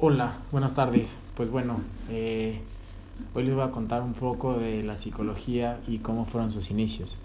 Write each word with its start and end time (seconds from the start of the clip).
Hola, 0.00 0.32
buenas 0.52 0.76
tardes. 0.76 1.16
Pues 1.34 1.50
bueno, 1.50 1.80
eh, 2.08 2.60
hoy 3.34 3.42
les 3.42 3.52
voy 3.52 3.64
a 3.64 3.72
contar 3.72 4.00
un 4.02 4.12
poco 4.12 4.56
de 4.56 4.84
la 4.84 4.94
psicología 4.94 5.80
y 5.88 5.98
cómo 5.98 6.24
fueron 6.24 6.52
sus 6.52 6.70
inicios. 6.70 7.18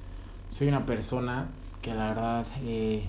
Soy 0.50 0.70
una 0.70 0.84
persona 0.84 1.50
que 1.84 1.94
la 1.94 2.08
verdad 2.08 2.48
eh, 2.64 3.04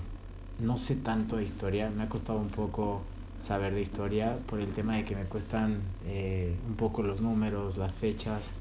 no 0.59 0.77
sé 0.77 0.97
tanto 0.97 1.37
de 1.37 1.45
historia, 1.45 1.89
me 1.89 2.03
ha 2.03 2.09
costado 2.09 2.37
un 2.37 2.49
poco 2.49 3.01
saber 3.41 3.73
de 3.73 3.81
historia 3.81 4.37
por 4.45 4.59
el 4.59 4.69
tema 4.69 4.97
de 4.97 5.03
que 5.03 5.15
me 5.15 5.23
cuestan 5.23 5.79
eh, 6.05 6.55
un 6.69 6.75
poco 6.75 7.01
los 7.01 7.21
números, 7.21 7.75
las 7.75 7.95
fechas 7.95 8.51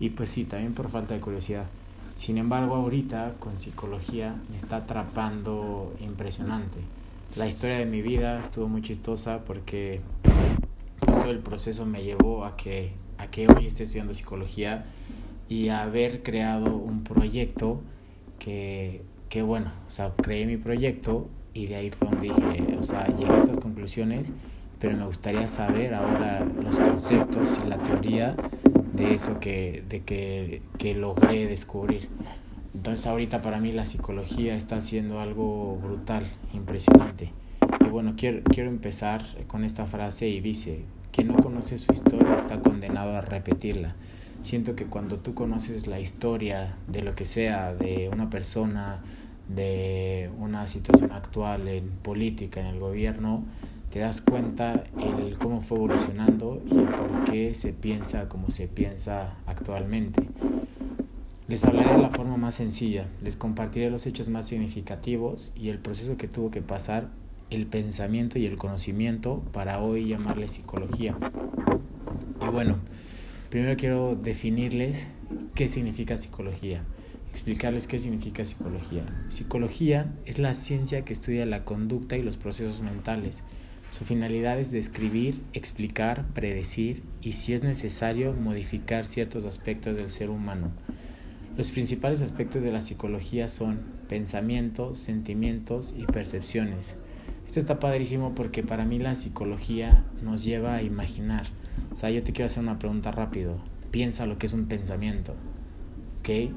y 0.00 0.08
pues 0.10 0.30
sí, 0.30 0.42
también 0.42 0.74
por 0.74 0.88
falta 0.90 1.14
de 1.14 1.20
curiosidad. 1.20 1.66
Sin 2.16 2.38
embargo, 2.38 2.74
ahorita 2.74 3.34
con 3.38 3.60
psicología 3.60 4.34
me 4.50 4.56
está 4.56 4.78
atrapando 4.78 5.92
impresionante 6.00 6.80
la 7.36 7.48
historia 7.48 7.78
de 7.78 7.86
mi 7.86 8.00
vida 8.00 8.40
estuvo 8.42 8.68
muy 8.68 8.80
chistosa 8.82 9.44
porque 9.44 10.00
pues, 11.00 11.18
todo 11.18 11.30
el 11.30 11.40
proceso 11.40 11.84
me 11.84 12.02
llevó 12.02 12.44
a 12.44 12.56
que, 12.56 12.92
a 13.18 13.26
que 13.26 13.48
hoy 13.48 13.66
esté 13.66 13.82
estudiando 13.82 14.14
psicología 14.14 14.84
y 15.48 15.68
a 15.68 15.82
haber 15.82 16.22
creado 16.22 16.76
un 16.76 17.02
proyecto 17.02 17.82
que, 18.38 19.02
que 19.28 19.42
bueno, 19.42 19.72
o 19.86 19.90
sea, 19.90 20.14
creé 20.14 20.46
mi 20.46 20.56
proyecto 20.56 21.28
y 21.54 21.66
de 21.66 21.76
ahí 21.76 21.90
fue 21.90 22.08
donde 22.08 22.28
dije, 22.28 22.76
o 22.78 22.82
sea, 22.82 23.06
llegué 23.06 23.32
a 23.32 23.38
estas 23.38 23.58
conclusiones, 23.58 24.32
pero 24.78 24.96
me 24.96 25.04
gustaría 25.04 25.48
saber 25.48 25.94
ahora 25.94 26.46
los 26.62 26.78
conceptos 26.78 27.58
y 27.64 27.68
la 27.68 27.78
teoría 27.78 28.36
de 28.92 29.14
eso 29.14 29.40
que, 29.40 29.82
de 29.88 30.02
que, 30.02 30.62
que 30.78 30.94
logré 30.94 31.46
descubrir. 31.46 32.08
Entonces 32.84 33.06
ahorita 33.06 33.40
para 33.40 33.60
mí 33.60 33.72
la 33.72 33.86
psicología 33.86 34.54
está 34.54 34.76
haciendo 34.76 35.18
algo 35.18 35.78
brutal, 35.82 36.26
impresionante. 36.52 37.32
Y 37.80 37.88
bueno, 37.88 38.12
quiero, 38.14 38.42
quiero 38.44 38.68
empezar 38.68 39.22
con 39.46 39.64
esta 39.64 39.86
frase 39.86 40.28
y 40.28 40.42
dice, 40.42 40.84
quien 41.10 41.28
no 41.28 41.36
conoce 41.36 41.78
su 41.78 41.94
historia 41.94 42.34
está 42.34 42.60
condenado 42.60 43.16
a 43.16 43.22
repetirla. 43.22 43.96
Siento 44.42 44.76
que 44.76 44.84
cuando 44.84 45.18
tú 45.18 45.32
conoces 45.32 45.86
la 45.86 45.98
historia 45.98 46.76
de 46.86 47.02
lo 47.02 47.14
que 47.14 47.24
sea, 47.24 47.74
de 47.74 48.10
una 48.12 48.28
persona, 48.28 49.02
de 49.48 50.30
una 50.38 50.66
situación 50.66 51.10
actual 51.10 51.68
en 51.68 51.88
política, 51.88 52.60
en 52.60 52.66
el 52.66 52.80
gobierno, 52.80 53.44
te 53.88 54.00
das 54.00 54.20
cuenta 54.20 54.84
el 55.00 55.38
cómo 55.38 55.62
fue 55.62 55.78
evolucionando 55.78 56.62
y 56.70 56.76
el 56.76 56.88
por 56.88 57.24
qué 57.24 57.54
se 57.54 57.72
piensa 57.72 58.28
como 58.28 58.50
se 58.50 58.68
piensa 58.68 59.38
actualmente. 59.46 60.28
Les 61.46 61.62
hablaré 61.66 61.92
de 61.92 62.00
la 62.00 62.10
forma 62.10 62.38
más 62.38 62.54
sencilla, 62.54 63.06
les 63.22 63.36
compartiré 63.36 63.90
los 63.90 64.06
hechos 64.06 64.30
más 64.30 64.48
significativos 64.48 65.52
y 65.54 65.68
el 65.68 65.78
proceso 65.78 66.16
que 66.16 66.26
tuvo 66.26 66.50
que 66.50 66.62
pasar 66.62 67.10
el 67.50 67.66
pensamiento 67.66 68.38
y 68.38 68.46
el 68.46 68.56
conocimiento 68.56 69.42
para 69.52 69.78
hoy 69.78 70.08
llamarle 70.08 70.48
psicología. 70.48 71.18
Y 72.40 72.50
bueno, 72.50 72.78
primero 73.50 73.76
quiero 73.76 74.16
definirles 74.16 75.06
qué 75.54 75.68
significa 75.68 76.16
psicología, 76.16 76.82
explicarles 77.30 77.86
qué 77.88 77.98
significa 77.98 78.42
psicología. 78.46 79.04
Psicología 79.28 80.14
es 80.24 80.38
la 80.38 80.54
ciencia 80.54 81.04
que 81.04 81.12
estudia 81.12 81.44
la 81.44 81.66
conducta 81.66 82.16
y 82.16 82.22
los 82.22 82.38
procesos 82.38 82.80
mentales. 82.80 83.42
Su 83.90 84.06
finalidad 84.06 84.58
es 84.58 84.70
describir, 84.70 85.42
explicar, 85.52 86.26
predecir 86.32 87.02
y 87.20 87.32
si 87.32 87.52
es 87.52 87.62
necesario 87.62 88.32
modificar 88.32 89.06
ciertos 89.06 89.44
aspectos 89.44 89.94
del 89.94 90.08
ser 90.08 90.30
humano 90.30 90.72
los 91.56 91.70
principales 91.70 92.20
aspectos 92.22 92.62
de 92.62 92.72
la 92.72 92.80
psicología 92.80 93.46
son 93.46 93.78
pensamientos, 94.08 94.98
sentimientos 94.98 95.94
y 95.96 96.04
percepciones. 96.04 96.96
Esto 97.46 97.60
está 97.60 97.78
padrísimo 97.78 98.34
porque 98.34 98.64
para 98.64 98.84
mí 98.84 98.98
la 98.98 99.14
psicología 99.14 100.04
nos 100.20 100.42
lleva 100.42 100.74
a 100.74 100.82
imaginar. 100.82 101.46
O 101.92 101.94
sea, 101.94 102.10
yo 102.10 102.24
te 102.24 102.32
quiero 102.32 102.46
hacer 102.46 102.64
una 102.64 102.80
pregunta 102.80 103.12
rápido. 103.12 103.58
Piensa 103.92 104.26
lo 104.26 104.36
que 104.36 104.46
es 104.46 104.52
un 104.52 104.66
pensamiento. 104.66 105.36
¿Ok? 106.18 106.50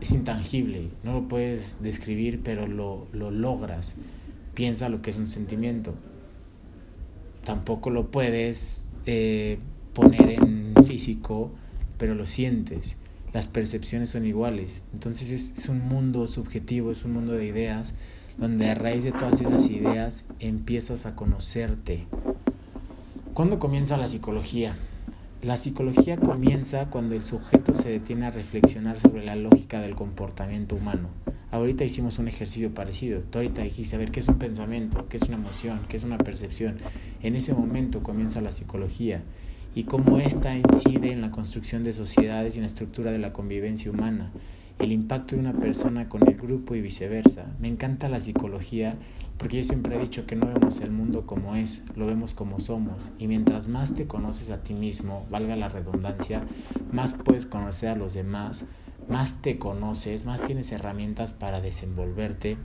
Es 0.00 0.12
intangible, 0.12 0.90
no 1.02 1.12
lo 1.12 1.28
puedes 1.28 1.82
describir, 1.82 2.40
pero 2.42 2.66
lo, 2.66 3.08
lo 3.12 3.30
logras. 3.30 3.96
Piensa 4.54 4.88
lo 4.88 5.02
que 5.02 5.10
es 5.10 5.18
un 5.18 5.28
sentimiento. 5.28 5.94
Tampoco 7.44 7.90
lo 7.90 8.10
puedes 8.10 8.86
eh, 9.04 9.58
poner 9.92 10.30
en 10.30 10.72
físico, 10.84 11.50
pero 11.98 12.14
lo 12.14 12.24
sientes 12.24 12.96
las 13.36 13.48
percepciones 13.48 14.08
son 14.08 14.24
iguales. 14.24 14.82
Entonces 14.94 15.30
es, 15.30 15.68
un 15.68 15.86
mundo 15.86 16.26
subjetivo, 16.26 16.90
es 16.90 17.04
un 17.04 17.12
mundo 17.12 17.34
de 17.34 17.44
ideas, 17.44 17.92
donde 18.38 18.70
a 18.70 18.74
raíz 18.74 19.04
de 19.04 19.12
todas 19.12 19.42
esas 19.42 19.68
ideas 19.68 20.24
empiezas 20.40 21.04
a 21.04 21.14
conocerte. 21.14 22.06
¿Cuándo 23.34 23.58
comienza 23.58 23.98
la 23.98 24.08
psicología? 24.08 24.74
La 25.42 25.58
psicología 25.58 26.16
comienza 26.16 26.88
cuando 26.88 27.14
el 27.14 27.26
sujeto 27.26 27.74
se 27.74 27.90
detiene 27.90 28.24
a 28.24 28.30
reflexionar 28.30 28.98
sobre 28.98 29.22
la 29.22 29.36
lógica 29.36 29.82
del 29.82 29.96
comportamiento 29.96 30.74
humano. 30.74 31.10
Ahorita 31.50 31.84
hicimos 31.84 32.18
un 32.18 32.28
ejercicio 32.28 32.72
parecido. 32.72 33.20
Tú 33.20 33.40
ahorita 33.40 33.60
dijiste, 33.60 33.96
a 33.96 33.98
ver, 33.98 34.12
¿qué 34.12 34.20
es 34.20 34.28
un 34.28 34.38
pensamiento? 34.38 35.10
¿Qué 35.10 35.18
es 35.18 35.24
una 35.24 35.36
emoción? 35.36 35.80
¿Qué 35.90 35.98
es 35.98 36.04
una 36.04 36.16
percepción? 36.16 36.78
En 37.22 37.36
ese 37.36 37.52
momento 37.52 38.02
comienza 38.02 38.40
la 38.40 38.50
psicología 38.50 39.22
y 39.76 39.84
cómo 39.84 40.16
ésta 40.16 40.56
incide 40.56 41.12
en 41.12 41.20
la 41.20 41.30
construcción 41.30 41.84
de 41.84 41.92
sociedades 41.92 42.54
y 42.54 42.58
en 42.58 42.62
la 42.62 42.68
estructura 42.68 43.12
de 43.12 43.18
la 43.18 43.34
convivencia 43.34 43.90
humana, 43.90 44.32
el 44.78 44.90
impacto 44.90 45.36
de 45.36 45.42
una 45.42 45.52
persona 45.52 46.08
con 46.08 46.26
el 46.26 46.34
grupo 46.34 46.74
y 46.74 46.80
viceversa. 46.80 47.54
Me 47.60 47.68
encanta 47.68 48.08
la 48.08 48.18
psicología 48.18 48.96
porque 49.36 49.58
yo 49.58 49.64
siempre 49.64 49.94
he 49.94 50.00
dicho 50.00 50.24
que 50.24 50.34
no 50.34 50.46
vemos 50.46 50.80
el 50.80 50.92
mundo 50.92 51.26
como 51.26 51.56
es, 51.56 51.84
lo 51.94 52.06
vemos 52.06 52.32
como 52.32 52.58
somos. 52.58 53.12
Y 53.18 53.28
mientras 53.28 53.68
más 53.68 53.94
te 53.94 54.06
conoces 54.06 54.48
a 54.50 54.62
ti 54.62 54.72
mismo, 54.72 55.26
valga 55.30 55.56
la 55.56 55.68
redundancia, 55.68 56.42
más 56.90 57.12
puedes 57.12 57.44
conocer 57.44 57.90
a 57.90 57.96
los 57.96 58.14
demás, 58.14 58.64
más 59.10 59.42
te 59.42 59.58
conoces, 59.58 60.24
más 60.24 60.40
tienes 60.40 60.72
herramientas 60.72 61.34
para 61.34 61.60
desenvolverte 61.60 62.56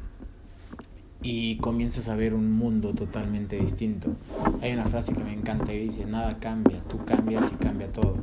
y 1.23 1.57
comienzas 1.57 2.09
a 2.09 2.15
ver 2.15 2.33
un 2.33 2.51
mundo 2.51 2.93
totalmente 2.93 3.57
distinto. 3.57 4.15
Hay 4.61 4.73
una 4.73 4.85
frase 4.85 5.13
que 5.13 5.23
me 5.23 5.33
encanta 5.33 5.73
y 5.73 5.79
dice, 5.79 6.05
nada 6.05 6.39
cambia, 6.39 6.79
tú 6.87 7.03
cambias 7.05 7.51
y 7.51 7.55
cambia 7.55 7.91
todo. 7.91 8.15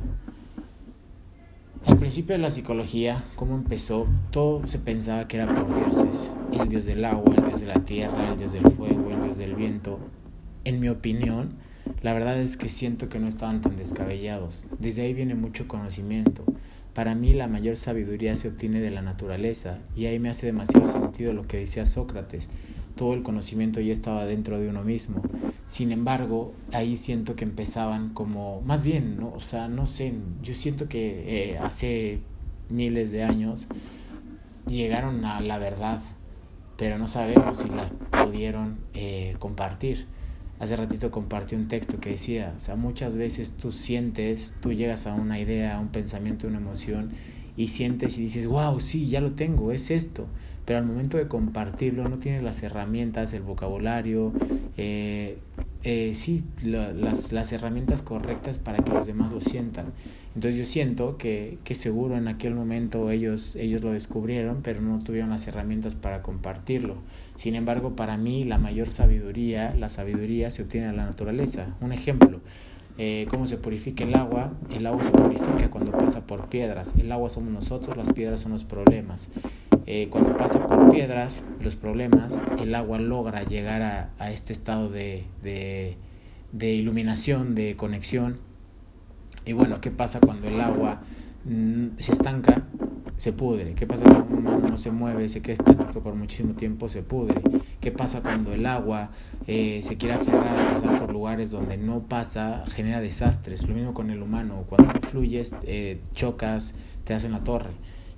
Al 1.85 1.97
principio 1.97 2.35
de 2.35 2.41
la 2.41 2.49
psicología, 2.49 3.23
¿cómo 3.35 3.55
empezó? 3.55 4.05
Todo 4.31 4.67
se 4.67 4.79
pensaba 4.79 5.27
que 5.27 5.37
era 5.37 5.53
por 5.53 5.73
dioses. 5.73 6.33
El 6.51 6.67
dios 6.67 6.85
del 6.85 7.05
agua, 7.05 7.33
el 7.37 7.45
dios 7.45 7.61
de 7.61 7.67
la 7.67 7.85
tierra, 7.85 8.29
el 8.29 8.37
dios 8.37 8.51
del 8.51 8.69
fuego, 8.69 9.09
el 9.11 9.23
dios 9.23 9.37
del 9.37 9.55
viento. 9.55 9.99
En 10.65 10.81
mi 10.81 10.89
opinión, 10.89 11.53
la 12.01 12.13
verdad 12.13 12.37
es 12.37 12.57
que 12.57 12.67
siento 12.67 13.07
que 13.07 13.19
no 13.19 13.27
estaban 13.27 13.61
tan 13.61 13.77
descabellados. 13.77 14.67
Desde 14.77 15.03
ahí 15.03 15.13
viene 15.13 15.35
mucho 15.35 15.69
conocimiento. 15.69 16.43
Para 16.93 17.15
mí 17.15 17.33
la 17.33 17.47
mayor 17.47 17.77
sabiduría 17.77 18.35
se 18.35 18.49
obtiene 18.49 18.81
de 18.81 18.91
la 18.91 19.01
naturaleza 19.01 19.79
y 19.95 20.07
ahí 20.07 20.19
me 20.19 20.29
hace 20.29 20.47
demasiado 20.47 20.85
sentido 20.87 21.33
lo 21.33 21.43
que 21.43 21.57
decía 21.57 21.85
Sócrates 21.85 22.49
todo 22.99 23.13
el 23.13 23.23
conocimiento 23.23 23.79
ya 23.79 23.93
estaba 23.93 24.25
dentro 24.25 24.59
de 24.59 24.67
uno 24.67 24.83
mismo. 24.83 25.21
Sin 25.65 25.93
embargo, 25.93 26.53
ahí 26.73 26.97
siento 26.97 27.33
que 27.37 27.45
empezaban 27.45 28.09
como, 28.09 28.61
más 28.63 28.83
bien, 28.83 29.15
¿no? 29.15 29.31
o 29.33 29.39
sea, 29.39 29.69
no 29.69 29.85
sé, 29.85 30.13
yo 30.43 30.53
siento 30.53 30.89
que 30.89 31.53
eh, 31.53 31.57
hace 31.59 32.19
miles 32.67 33.13
de 33.13 33.23
años 33.23 33.67
llegaron 34.67 35.23
a 35.23 35.39
la 35.39 35.57
verdad, 35.59 36.01
pero 36.75 36.97
no 36.97 37.07
sabemos 37.07 37.59
si 37.59 37.69
la 37.69 37.85
pudieron 38.25 38.79
eh, 38.93 39.37
compartir. 39.39 40.05
Hace 40.59 40.75
ratito 40.75 41.09
compartí 41.09 41.55
un 41.55 41.69
texto 41.69 42.01
que 42.01 42.09
decía, 42.09 42.53
o 42.57 42.59
sea, 42.59 42.75
muchas 42.75 43.15
veces 43.15 43.53
tú 43.53 43.71
sientes, 43.71 44.55
tú 44.59 44.73
llegas 44.73 45.07
a 45.07 45.13
una 45.13 45.39
idea, 45.39 45.77
a 45.77 45.79
un 45.79 45.87
pensamiento, 45.87 46.47
una 46.47 46.57
emoción, 46.57 47.11
y 47.55 47.69
sientes 47.69 48.17
y 48.17 48.23
dices, 48.23 48.45
wow, 48.45 48.81
sí, 48.81 49.07
ya 49.07 49.21
lo 49.21 49.31
tengo, 49.31 49.71
es 49.71 49.89
esto 49.89 50.27
pero 50.69 50.77
al 50.77 50.85
momento 50.85 51.17
de 51.17 51.27
compartirlo 51.27 52.07
no 52.09 52.19
tienes 52.19 52.43
las 52.43 52.61
herramientas, 52.61 53.33
el 53.33 53.41
vocabulario, 53.41 54.31
eh, 54.77 55.39
eh, 55.83 56.11
sí, 56.13 56.43
las, 56.61 57.31
las, 57.31 57.51
herramientas 57.53 58.03
correctas 58.03 58.59
para 58.59 58.77
que 58.77 58.91
los 58.91 59.07
demás 59.07 59.31
lo 59.31 59.41
sientan. 59.41 59.87
Entonces 60.35 60.59
yo 60.59 60.65
siento 60.65 61.17
que, 61.17 61.57
que 61.63 61.73
seguro 61.73 62.17
en 62.17 62.27
aquel 62.27 62.53
momento 62.53 63.09
ellos, 63.09 63.55
ellos 63.55 63.81
lo 63.81 63.93
descubrieron, 63.93 64.59
pero 64.61 64.79
no 64.79 64.99
tuvieron 64.99 65.31
las 65.31 65.47
herramientas 65.47 65.95
para 65.95 66.21
compartirlo. 66.21 66.97
Sin 67.35 67.55
embargo, 67.55 67.95
para 67.95 68.17
mí 68.17 68.43
la 68.43 68.59
mayor 68.59 68.91
sabiduría, 68.91 69.73
la 69.73 69.89
sabiduría 69.89 70.51
se 70.51 70.61
obtiene 70.61 70.89
en 70.89 70.97
la 70.97 71.05
naturaleza. 71.05 71.75
Un 71.81 71.93
ejemplo, 71.93 72.41
eh, 72.99 73.25
cómo 73.27 73.47
se 73.47 73.57
purifica 73.57 74.03
el 74.03 74.13
agua. 74.13 74.53
El 74.71 74.85
agua 74.85 75.03
se 75.03 75.09
purifica 75.09 75.71
cuando 75.71 75.93
pasa 75.93 76.27
por 76.27 76.47
piedras. 76.47 76.93
El 76.95 77.11
agua 77.11 77.31
somos 77.31 77.51
nosotros, 77.51 77.97
las 77.97 78.13
piedras 78.13 78.41
son 78.41 78.51
los 78.51 78.65
problemas. 78.65 79.29
Eh, 79.91 80.07
cuando 80.11 80.37
pasa 80.37 80.67
por 80.67 80.91
piedras, 80.91 81.43
los 81.61 81.75
problemas, 81.75 82.43
el 82.59 82.75
agua 82.75 82.99
logra 82.99 83.41
llegar 83.41 83.81
a, 84.19 84.29
este 84.29 84.53
estado 84.53 84.87
de, 84.91 85.25
iluminación, 86.61 87.55
de 87.55 87.75
conexión. 87.75 88.37
Y 89.45 89.53
bueno, 89.53 89.81
¿qué 89.81 89.89
pasa 89.89 90.19
cuando 90.19 90.47
el 90.47 90.61
agua 90.61 91.01
mm, 91.45 91.97
se 91.97 92.11
estanca? 92.11 92.67
Se 93.17 93.33
pudre. 93.33 93.73
¿Qué 93.73 93.87
pasa 93.87 94.05
cuando 94.05 94.31
un 94.31 94.37
humano 94.37 94.69
no 94.69 94.77
se 94.77 94.91
mueve, 94.91 95.27
se 95.27 95.41
queda 95.41 95.53
estático 95.53 96.03
por 96.03 96.13
muchísimo 96.13 96.53
tiempo? 96.53 96.87
Se 96.87 97.01
pudre. 97.01 97.41
¿Qué 97.81 97.91
pasa 97.91 98.21
cuando 98.21 98.53
el 98.53 98.67
agua 98.67 99.09
eh, 99.47 99.81
se 99.81 99.97
quiere 99.97 100.13
aferrar 100.13 100.55
a 100.55 100.71
pasar 100.71 100.99
por 100.99 101.11
lugares 101.11 101.49
donde 101.49 101.79
no 101.79 102.03
pasa? 102.03 102.63
Genera 102.67 103.01
desastres. 103.01 103.67
Lo 103.67 103.73
mismo 103.73 103.95
con 103.95 104.11
el 104.11 104.21
humano. 104.21 104.65
Cuando 104.69 104.93
no 104.93 105.01
fluyes, 105.01 105.55
eh, 105.63 105.99
chocas, 106.13 106.75
te 107.05 107.15
hacen 107.15 107.31
la 107.31 107.43
torre. 107.43 107.71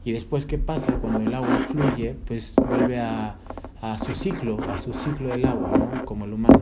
Y 0.03 0.11
después, 0.11 0.45
¿qué 0.45 0.57
pasa? 0.57 0.93
Cuando 0.99 1.19
el 1.19 1.33
agua 1.33 1.59
fluye, 1.67 2.15
pues 2.25 2.55
vuelve 2.55 2.99
a, 2.99 3.37
a 3.81 3.99
su 3.99 4.13
ciclo, 4.13 4.59
a 4.69 4.77
su 4.77 4.93
ciclo 4.93 5.29
del 5.29 5.45
agua, 5.45 5.71
¿no? 5.77 6.05
Como 6.05 6.25
el 6.25 6.33
humano. 6.33 6.61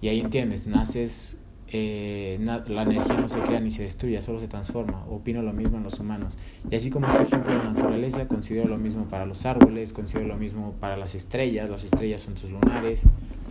Y 0.00 0.08
ahí 0.08 0.20
entiendes, 0.20 0.66
naces 0.66 1.38
eh, 1.68 2.38
la 2.68 2.82
energía 2.82 3.16
no 3.20 3.28
se 3.28 3.40
crea 3.40 3.58
ni 3.58 3.72
se 3.72 3.82
destruye, 3.82 4.20
solo 4.22 4.40
se 4.40 4.48
transforma. 4.48 5.04
Opino 5.10 5.42
lo 5.42 5.52
mismo 5.52 5.78
en 5.78 5.82
los 5.82 5.98
humanos. 5.98 6.38
Y 6.70 6.76
así 6.76 6.90
como 6.90 7.06
este 7.06 7.22
ejemplo 7.22 7.52
de 7.52 7.58
la 7.58 7.72
naturaleza, 7.72 8.28
considero 8.28 8.68
lo 8.68 8.78
mismo 8.78 9.04
para 9.08 9.26
los 9.26 9.46
árboles, 9.46 9.92
considero 9.92 10.28
lo 10.28 10.36
mismo 10.36 10.74
para 10.80 10.96
las 10.96 11.14
estrellas. 11.14 11.68
Las 11.68 11.84
estrellas 11.84 12.20
son 12.20 12.34
tus 12.34 12.50
lunares. 12.50 13.04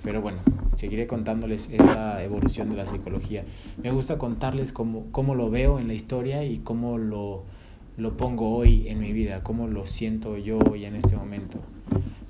Pero 0.03 0.21
bueno, 0.21 0.39
seguiré 0.75 1.07
contándoles 1.07 1.69
esta 1.71 2.23
evolución 2.23 2.69
de 2.69 2.75
la 2.75 2.85
psicología. 2.85 3.43
Me 3.81 3.91
gusta 3.91 4.17
contarles 4.17 4.71
cómo, 4.71 5.07
cómo 5.11 5.35
lo 5.35 5.49
veo 5.49 5.79
en 5.79 5.87
la 5.87 5.93
historia 5.93 6.43
y 6.43 6.57
cómo 6.57 6.97
lo, 6.97 7.43
lo 7.97 8.17
pongo 8.17 8.55
hoy 8.55 8.87
en 8.89 8.99
mi 8.99 9.13
vida, 9.13 9.43
cómo 9.43 9.67
lo 9.67 9.85
siento 9.85 10.37
yo 10.37 10.59
hoy 10.59 10.85
en 10.85 10.95
este 10.95 11.15
momento. 11.15 11.59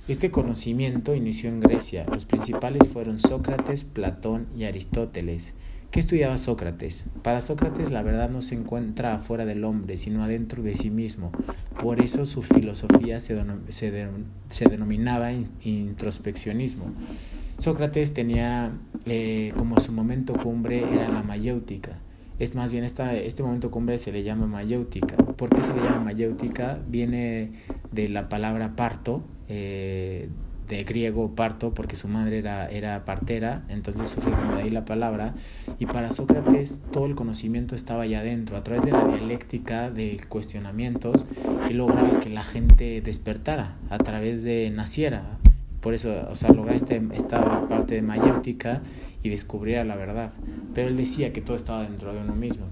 Este 0.08 0.30
conocimiento 0.30 1.16
inició 1.16 1.50
en 1.50 1.60
Grecia. 1.60 2.06
Los 2.12 2.28
principales 2.28 2.88
fueron 2.88 3.18
Sócrates, 3.18 3.84
Platón 3.84 4.46
y 4.56 4.66
Aristóteles. 4.66 5.56
¿Qué 5.90 6.00
estudiaba 6.00 6.38
Sócrates? 6.38 7.08
Para 7.24 7.42
Sócrates 7.42 7.90
la 7.90 8.04
verdad 8.04 8.30
no 8.30 8.44
se 8.44 8.54
encuentra 8.54 9.16
afuera 9.16 9.46
del 9.46 9.64
hombre, 9.64 9.98
sino 9.98 10.24
adentro 10.24 10.62
de 10.62 10.76
sí 10.76 10.92
mismo. 10.92 11.32
Por 11.80 12.02
eso 12.02 12.26
su 12.26 12.44
filosofía 12.44 13.20
se, 13.20 13.34
denominaba 14.70 15.32
introspeccionismo. 15.64 16.86
Sócrates 17.58 18.14
tenía 18.14 18.74
eh, 19.06 19.54
como 19.58 19.80
su 19.80 19.92
momento 19.92 20.34
cumbre 20.34 20.84
era 20.94 21.10
la 21.10 21.24
mayéutica. 21.24 21.98
Es 22.38 22.54
más 22.54 22.72
bien 22.72 22.84
esta, 22.84 23.16
este 23.16 23.44
momento 23.44 23.72
cumbre 23.72 23.98
se 23.98 24.12
le 24.12 24.24
llama 24.24 24.48
mayéutica. 24.48 25.16
¿Por 25.16 25.50
qué 25.50 25.62
se 25.62 25.74
le 25.74 25.82
llama 25.82 26.02
mayéutica? 26.02 26.80
Viene 26.88 27.52
de 27.92 28.10
la 28.10 28.28
palabra 28.28 28.76
parto, 28.76 29.24
eh, 29.48 30.30
de 30.68 30.84
griego 30.84 31.36
parto 31.36 31.74
porque 31.74 31.96
su 31.96 32.08
madre 32.08 32.40
era, 32.40 32.68
era 32.68 33.06
partera, 33.06 33.64
entonces 33.70 34.08
surge 34.08 34.32
como 34.32 34.56
de 34.56 34.64
ahí 34.64 34.70
la 34.70 34.84
palabra. 34.84 35.34
Y 35.80 35.86
para 35.86 36.12
Sócrates 36.12 36.82
todo 36.92 37.06
el 37.06 37.16
conocimiento 37.16 37.76
estaba 37.76 38.04
allá 38.04 38.20
adentro, 38.20 38.58
a 38.58 38.64
través 38.64 38.84
de 38.84 38.92
la 38.92 39.06
dialéctica 39.06 39.92
de 39.92 40.20
cuestionamientos, 40.28 41.26
y 41.70 41.74
lograba 41.74 42.20
que 42.20 42.30
la 42.30 42.44
gente 42.44 43.02
despertara, 43.02 43.78
a 43.90 43.98
través 44.00 44.44
de 44.44 44.70
naciera. 44.72 45.38
Por 45.82 45.94
eso, 45.94 46.28
o 46.30 46.36
sea, 46.36 46.52
lograr 46.52 46.76
este, 46.76 47.02
esta 47.14 47.68
parte 47.68 47.94
de 47.94 48.02
mayéutica 48.02 48.82
y 49.22 49.30
descubriera 49.30 49.84
la 49.86 49.96
verdad. 49.96 50.32
Pero 50.76 50.90
él 50.90 50.98
decía 50.98 51.34
que 51.34 51.42
todo 51.42 51.58
estaba 51.58 51.84
dentro 51.84 52.14
de 52.14 52.20
uno 52.20 52.36
mismo. 52.36 52.66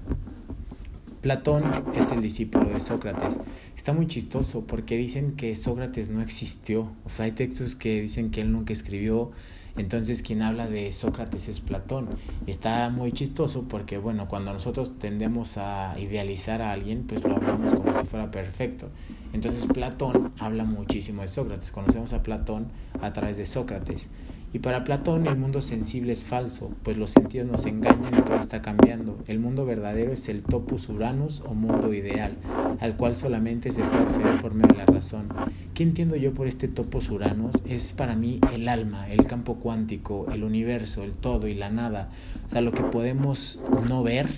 Platón 1.22 1.64
es 1.94 2.12
el 2.12 2.20
discípulo 2.20 2.68
de 2.68 2.78
Sócrates. 2.78 3.40
Está 3.74 3.94
muy 3.94 4.06
chistoso 4.06 4.66
porque 4.66 4.98
dicen 4.98 5.32
que 5.36 5.56
Sócrates 5.56 6.10
no 6.10 6.20
existió. 6.20 6.92
O 7.06 7.08
sea, 7.08 7.24
hay 7.24 7.32
textos 7.32 7.76
que 7.76 8.02
dicen 8.02 8.30
que 8.30 8.42
él 8.42 8.52
nunca 8.52 8.74
escribió. 8.74 9.30
Entonces 9.78 10.20
quien 10.20 10.42
habla 10.42 10.68
de 10.68 10.92
Sócrates 10.92 11.48
es 11.48 11.60
Platón. 11.60 12.10
Está 12.46 12.90
muy 12.90 13.10
chistoso 13.10 13.64
porque, 13.68 13.96
bueno, 13.96 14.28
cuando 14.28 14.52
nosotros 14.52 14.98
tendemos 14.98 15.56
a 15.56 15.96
idealizar 15.98 16.60
a 16.60 16.72
alguien, 16.72 17.04
pues 17.06 17.24
lo 17.24 17.36
hablamos 17.36 17.72
como 17.74 17.98
si 17.98 18.04
fuera 18.04 18.30
perfecto. 18.30 18.90
Entonces 19.32 19.66
Platón 19.66 20.30
habla 20.38 20.64
muchísimo 20.64 21.22
de 21.22 21.28
Sócrates. 21.28 21.72
Conocemos 21.72 22.12
a 22.12 22.22
Platón 22.22 22.68
a 23.00 23.14
través 23.14 23.38
de 23.38 23.46
Sócrates. 23.46 24.10
Y 24.54 24.60
para 24.60 24.84
Platón 24.84 25.26
el 25.26 25.36
mundo 25.36 25.60
sensible 25.60 26.12
es 26.12 26.22
falso, 26.22 26.70
pues 26.84 26.96
los 26.96 27.10
sentidos 27.10 27.48
nos 27.48 27.66
engañan 27.66 28.16
y 28.16 28.22
todo 28.22 28.36
está 28.36 28.62
cambiando. 28.62 29.18
El 29.26 29.40
mundo 29.40 29.66
verdadero 29.66 30.12
es 30.12 30.28
el 30.28 30.44
topus 30.44 30.88
uranus 30.88 31.40
o 31.40 31.54
mundo 31.54 31.92
ideal, 31.92 32.36
al 32.78 32.96
cual 32.96 33.16
solamente 33.16 33.72
se 33.72 33.82
puede 33.82 34.04
acceder 34.04 34.40
por 34.40 34.54
medio 34.54 34.68
de 34.68 34.76
la 34.76 34.86
razón. 34.86 35.26
¿Qué 35.74 35.82
entiendo 35.82 36.14
yo 36.14 36.34
por 36.34 36.46
este 36.46 36.68
topos 36.68 37.10
uranus? 37.10 37.64
Es 37.66 37.94
para 37.94 38.14
mí 38.14 38.38
el 38.52 38.68
alma, 38.68 39.10
el 39.10 39.26
campo 39.26 39.56
cuántico, 39.56 40.28
el 40.32 40.44
universo, 40.44 41.02
el 41.02 41.16
todo 41.16 41.48
y 41.48 41.54
la 41.54 41.70
nada. 41.70 42.10
O 42.46 42.48
sea, 42.48 42.60
lo 42.60 42.70
que 42.70 42.84
podemos 42.84 43.60
no 43.88 44.04
ver, 44.04 44.28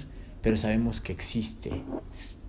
pero 0.40 0.56
sabemos 0.56 1.02
que 1.02 1.12
existe. 1.12 1.82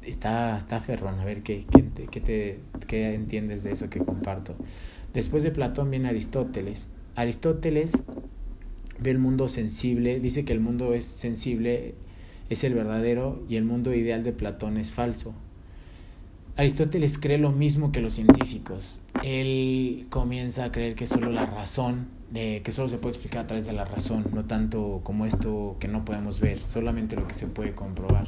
Está, 0.04 0.58
está 0.58 0.80
ferrón, 0.80 1.20
a 1.20 1.26
ver 1.26 1.44
qué, 1.44 1.66
qué, 1.70 1.84
qué, 2.10 2.22
te, 2.22 2.62
qué 2.88 3.14
entiendes 3.14 3.64
de 3.64 3.74
eso 3.74 3.90
que 3.90 4.00
comparto. 4.00 4.56
Después 5.14 5.44
de 5.44 5.52
Platón 5.52 5.92
viene 5.92 6.08
Aristóteles 6.08 6.92
Aristóteles 7.18 7.94
ve 9.00 9.10
el 9.10 9.18
mundo 9.18 9.48
sensible, 9.48 10.20
dice 10.20 10.46
que 10.46 10.54
el 10.54 10.60
mundo 10.60 10.94
es 10.94 11.04
sensible, 11.04 11.96
es 12.52 12.64
el 12.64 12.76
verdadero 12.76 13.44
y 13.50 13.56
el 13.56 13.66
mundo 13.66 13.92
ideal 13.96 14.24
de 14.24 14.34
Platón 14.34 14.78
es 14.78 14.92
falso. 14.92 15.34
Aristóteles 16.58 17.18
cree 17.18 17.40
lo 17.40 17.52
mismo 17.52 17.92
que 17.92 18.02
los 18.02 18.14
científicos. 18.14 19.02
Él 19.24 20.06
comienza 20.12 20.66
a 20.66 20.72
creer 20.72 20.94
que 20.94 21.08
solo 21.08 21.32
la 21.32 21.48
razón, 21.48 22.08
que 22.36 22.72
solo 22.72 22.88
se 22.88 23.00
puede 23.00 23.14
explicar 23.14 23.46
a 23.46 23.48
través 23.48 23.66
de 23.66 23.74
la 23.74 23.86
razón, 23.86 24.28
no 24.32 24.46
tanto 24.46 25.02
como 25.04 25.26
esto 25.26 25.76
que 25.80 25.88
no 25.88 26.06
podemos 26.06 26.40
ver, 26.40 26.62
solamente 26.62 27.16
lo 27.16 27.28
que 27.28 27.34
se 27.34 27.48
puede 27.48 27.74
comprobar. 27.74 28.28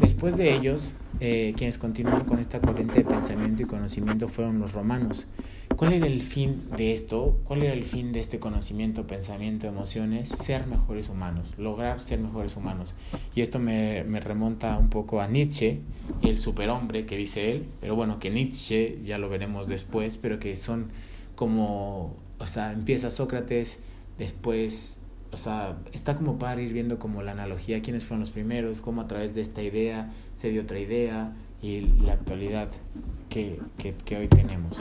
Después 0.00 0.36
de 0.36 0.54
ellos, 0.54 0.94
eh, 1.20 1.54
quienes 1.56 1.78
continúan 1.78 2.24
con 2.24 2.38
esta 2.38 2.60
corriente 2.60 2.98
de 2.98 3.04
pensamiento 3.04 3.62
y 3.62 3.66
conocimiento 3.66 4.28
fueron 4.28 4.58
los 4.58 4.72
romanos. 4.72 5.26
¿Cuál 5.76 5.92
era 5.92 6.06
el 6.06 6.22
fin 6.22 6.62
de 6.76 6.92
esto? 6.92 7.38
¿Cuál 7.44 7.62
era 7.62 7.72
el 7.72 7.84
fin 7.84 8.12
de 8.12 8.20
este 8.20 8.38
conocimiento, 8.38 9.06
pensamiento, 9.06 9.66
emociones? 9.66 10.28
Ser 10.28 10.66
mejores 10.66 11.08
humanos, 11.08 11.54
lograr 11.58 12.00
ser 12.00 12.20
mejores 12.20 12.56
humanos. 12.56 12.94
Y 13.34 13.42
esto 13.42 13.58
me, 13.58 14.04
me 14.04 14.20
remonta 14.20 14.78
un 14.78 14.90
poco 14.90 15.20
a 15.20 15.26
Nietzsche, 15.26 15.80
el 16.22 16.38
superhombre 16.38 17.06
que 17.06 17.16
dice 17.16 17.52
él, 17.52 17.66
pero 17.80 17.94
bueno, 17.94 18.18
que 18.18 18.30
Nietzsche 18.30 18.98
ya 19.04 19.18
lo 19.18 19.28
veremos 19.28 19.68
después, 19.68 20.18
pero 20.18 20.38
que 20.38 20.56
son 20.56 20.88
como, 21.34 22.14
o 22.38 22.46
sea, 22.46 22.72
empieza 22.72 23.10
Sócrates, 23.10 23.78
después 24.18 25.00
o 25.32 25.36
sea, 25.36 25.78
está 25.92 26.16
como 26.16 26.38
para 26.38 26.60
ir 26.60 26.72
viendo 26.72 26.98
como 26.98 27.22
la 27.22 27.32
analogía, 27.32 27.82
quiénes 27.82 28.04
fueron 28.04 28.20
los 28.20 28.30
primeros, 28.30 28.80
cómo 28.80 29.00
a 29.00 29.06
través 29.06 29.34
de 29.34 29.42
esta 29.42 29.62
idea 29.62 30.10
se 30.34 30.50
dio 30.50 30.62
otra 30.62 30.78
idea 30.80 31.32
y 31.62 31.82
la 32.02 32.14
actualidad 32.14 32.68
que, 33.28 33.60
que, 33.78 34.16
hoy 34.16 34.28
tenemos. 34.28 34.78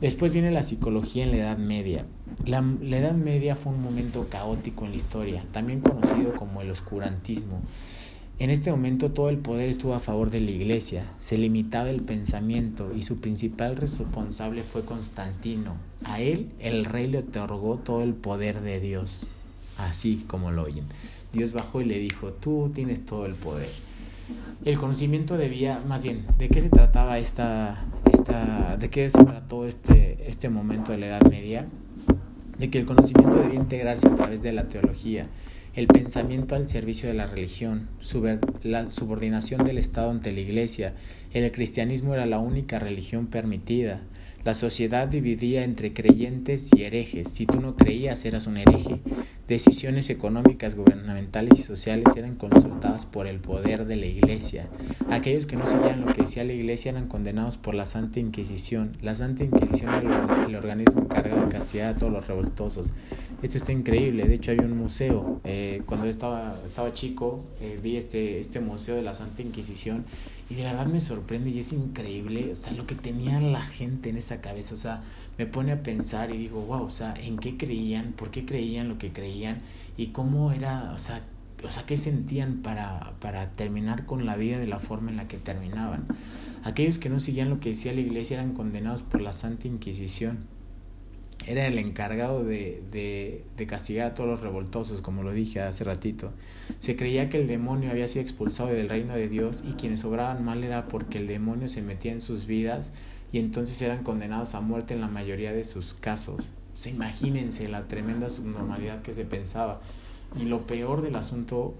Después 0.00 0.32
viene 0.32 0.50
la 0.50 0.62
psicología 0.62 1.24
en 1.24 1.30
la 1.30 1.36
Edad 1.38 1.58
Media. 1.58 2.04
La, 2.44 2.60
la, 2.60 2.98
Edad 2.98 3.14
Media 3.14 3.54
fue 3.54 3.72
un 3.72 3.82
momento 3.82 4.28
caótico 4.28 4.84
en 4.84 4.90
la 4.90 4.96
historia, 4.96 5.44
también 5.52 5.80
conocido 5.80 6.34
como 6.34 6.60
el 6.60 6.70
oscurantismo. 6.70 7.60
En 8.38 8.48
este 8.48 8.70
momento 8.70 9.10
todo 9.10 9.28
el 9.28 9.38
poder 9.38 9.68
estuvo 9.68 9.94
a 9.94 9.98
favor 9.98 10.30
de 10.30 10.40
la 10.40 10.50
iglesia, 10.50 11.04
se 11.18 11.36
limitaba 11.36 11.90
el 11.90 12.00
pensamiento 12.00 12.90
y 12.94 13.02
su 13.02 13.20
principal 13.20 13.76
responsable 13.76 14.62
fue 14.62 14.82
Constantino. 14.84 15.76
A 16.04 16.20
él 16.20 16.50
el 16.58 16.86
rey 16.86 17.06
le 17.06 17.18
otorgó 17.18 17.76
todo 17.76 18.02
el 18.02 18.14
poder 18.14 18.62
de 18.62 18.80
Dios 18.80 19.28
así 19.88 20.24
como 20.26 20.50
lo 20.50 20.62
oyen. 20.62 20.84
Dios 21.32 21.52
bajó 21.52 21.80
y 21.80 21.84
le 21.84 21.98
dijo, 21.98 22.32
tú 22.32 22.70
tienes 22.74 23.04
todo 23.04 23.26
el 23.26 23.34
poder. 23.34 23.68
El 24.64 24.78
conocimiento 24.78 25.38
debía, 25.38 25.82
más 25.86 26.02
bien, 26.02 26.26
¿de 26.38 26.48
qué 26.48 26.60
se 26.60 26.68
trataba 26.68 27.18
esta, 27.18 27.86
esta 28.12 28.76
de 28.76 28.90
qué 28.90 29.08
se 29.08 29.24
trató 29.24 29.66
este, 29.66 30.18
este 30.28 30.48
momento 30.48 30.92
de 30.92 30.98
la 30.98 31.06
Edad 31.06 31.22
Media? 31.30 31.66
De 32.58 32.68
que 32.68 32.78
el 32.78 32.84
conocimiento 32.84 33.38
debía 33.38 33.58
integrarse 33.58 34.08
a 34.08 34.14
través 34.14 34.42
de 34.42 34.52
la 34.52 34.68
teología, 34.68 35.28
el 35.74 35.86
pensamiento 35.86 36.56
al 36.56 36.68
servicio 36.68 37.08
de 37.08 37.14
la 37.14 37.26
religión, 37.26 37.88
la 38.62 38.88
subordinación 38.88 39.64
del 39.64 39.78
Estado 39.78 40.10
ante 40.10 40.32
la 40.32 40.40
Iglesia. 40.40 40.94
El 41.32 41.50
cristianismo 41.52 42.12
era 42.12 42.26
la 42.26 42.38
única 42.38 42.78
religión 42.78 43.28
permitida. 43.28 44.02
La 44.42 44.54
sociedad 44.54 45.06
dividía 45.06 45.64
entre 45.64 45.92
creyentes 45.92 46.70
y 46.74 46.84
herejes. 46.84 47.28
Si 47.28 47.44
tú 47.44 47.60
no 47.60 47.76
creías, 47.76 48.24
eras 48.24 48.46
un 48.46 48.56
hereje. 48.56 49.00
Decisiones 49.46 50.08
económicas, 50.08 50.76
gubernamentales 50.76 51.58
y 51.58 51.62
sociales 51.62 52.16
eran 52.16 52.36
consultadas 52.36 53.04
por 53.04 53.26
el 53.26 53.40
poder 53.40 53.84
de 53.84 53.96
la 53.96 54.06
Iglesia. 54.06 54.68
Aquellos 55.10 55.44
que 55.44 55.56
no 55.56 55.66
seguían 55.66 56.00
lo 56.00 56.12
que 56.14 56.22
decía 56.22 56.44
la 56.44 56.54
Iglesia 56.54 56.92
eran 56.92 57.06
condenados 57.06 57.58
por 57.58 57.74
la 57.74 57.84
Santa 57.84 58.18
Inquisición. 58.18 58.96
La 59.02 59.14
Santa 59.14 59.44
Inquisición 59.44 59.92
era 59.92 60.46
el, 60.46 60.54
organismo 60.54 61.02
encargado 61.02 61.42
de 61.42 61.48
castigar 61.48 61.94
a 61.94 61.98
todos 61.98 62.12
los 62.12 62.26
revoltosos. 62.26 62.94
Esto 63.42 63.58
está 63.58 63.72
increíble. 63.72 64.26
De 64.26 64.34
hecho, 64.34 64.52
hay 64.52 64.58
un 64.60 64.76
museo. 64.76 65.40
Eh, 65.44 65.82
cuando 65.84 66.06
estaba, 66.06 66.56
estaba 66.64 66.94
chico, 66.94 67.44
eh, 67.60 67.78
vi 67.82 67.96
este, 67.96 68.38
este 68.38 68.60
museo 68.60 68.96
de 68.96 69.02
la 69.02 69.12
Santa 69.12 69.42
Inquisición 69.42 70.04
y 70.50 70.56
de 70.56 70.64
verdad 70.64 70.86
me 70.86 70.98
sorprende 70.98 71.50
y 71.50 71.60
es 71.60 71.72
increíble, 71.72 72.50
o 72.50 72.56
sea, 72.56 72.72
lo 72.72 72.84
que 72.84 72.96
tenía 72.96 73.40
la 73.40 73.62
gente 73.62 74.10
en 74.10 74.16
esa 74.16 74.40
cabeza, 74.40 74.74
o 74.74 74.78
sea, 74.78 75.02
me 75.38 75.46
pone 75.46 75.70
a 75.70 75.84
pensar 75.84 76.32
y 76.32 76.38
digo, 76.38 76.60
wow, 76.62 76.82
o 76.82 76.90
sea, 76.90 77.14
¿en 77.14 77.38
qué 77.38 77.56
creían? 77.56 78.12
¿Por 78.12 78.32
qué 78.32 78.44
creían 78.44 78.88
lo 78.88 78.98
que 78.98 79.12
creían? 79.12 79.60
Y 79.96 80.08
cómo 80.08 80.50
era, 80.50 80.92
o 80.92 80.98
sea, 80.98 81.22
o 81.64 81.68
sea, 81.68 81.86
qué 81.86 81.96
sentían 81.96 82.62
para, 82.62 83.14
para 83.20 83.52
terminar 83.52 84.06
con 84.06 84.26
la 84.26 84.34
vida 84.34 84.58
de 84.58 84.66
la 84.66 84.80
forma 84.80 85.10
en 85.10 85.18
la 85.18 85.28
que 85.28 85.36
terminaban. 85.38 86.06
Aquellos 86.64 86.98
que 86.98 87.10
no 87.10 87.20
seguían 87.20 87.48
lo 87.48 87.60
que 87.60 87.70
decía 87.70 87.92
la 87.92 88.00
iglesia 88.00 88.34
eran 88.40 88.52
condenados 88.52 89.02
por 89.02 89.20
la 89.20 89.32
Santa 89.32 89.68
Inquisición. 89.68 90.46
Era 91.46 91.66
el 91.66 91.78
encargado 91.78 92.44
de, 92.44 92.82
de, 92.90 93.66
castigar 93.66 94.08
a 94.08 94.14
todos 94.14 94.28
los 94.28 94.40
revoltosos, 94.40 95.00
como 95.00 95.22
lo 95.22 95.32
dije 95.32 95.60
hace 95.60 95.84
ratito. 95.84 96.32
Se 96.78 96.96
creía 96.96 97.28
que 97.28 97.40
el 97.40 97.48
demonio 97.48 97.90
había 97.90 98.08
sido 98.08 98.22
expulsado 98.22 98.68
del 98.68 98.88
reino 98.88 99.14
de 99.14 99.28
Dios 99.28 99.64
y 99.66 99.72
quienes 99.72 100.04
obraban 100.04 100.44
mal 100.44 100.62
era 100.64 100.86
porque 100.86 101.18
el 101.18 101.26
demonio 101.26 101.68
se 101.68 101.82
metía 101.82 102.12
en 102.12 102.20
sus 102.20 102.46
vidas 102.46 102.92
y 103.32 103.38
entonces 103.38 103.80
eran 103.80 104.02
condenados 104.02 104.54
a 104.54 104.60
muerte 104.60 104.94
en 104.94 105.00
la 105.00 105.08
mayoría 105.08 105.52
de 105.52 105.64
sus 105.64 105.94
casos. 105.94 106.52
O 106.84 106.88
imagínense 106.88 107.68
la 107.68 107.88
tremenda 107.88 108.28
subnormalidad 108.28 109.02
que 109.02 109.12
se 109.12 109.24
pensaba. 109.24 109.80
Y 110.40 110.44
lo 110.44 110.66
peor 110.66 111.02
del 111.02 111.16
asunto, 111.16 111.74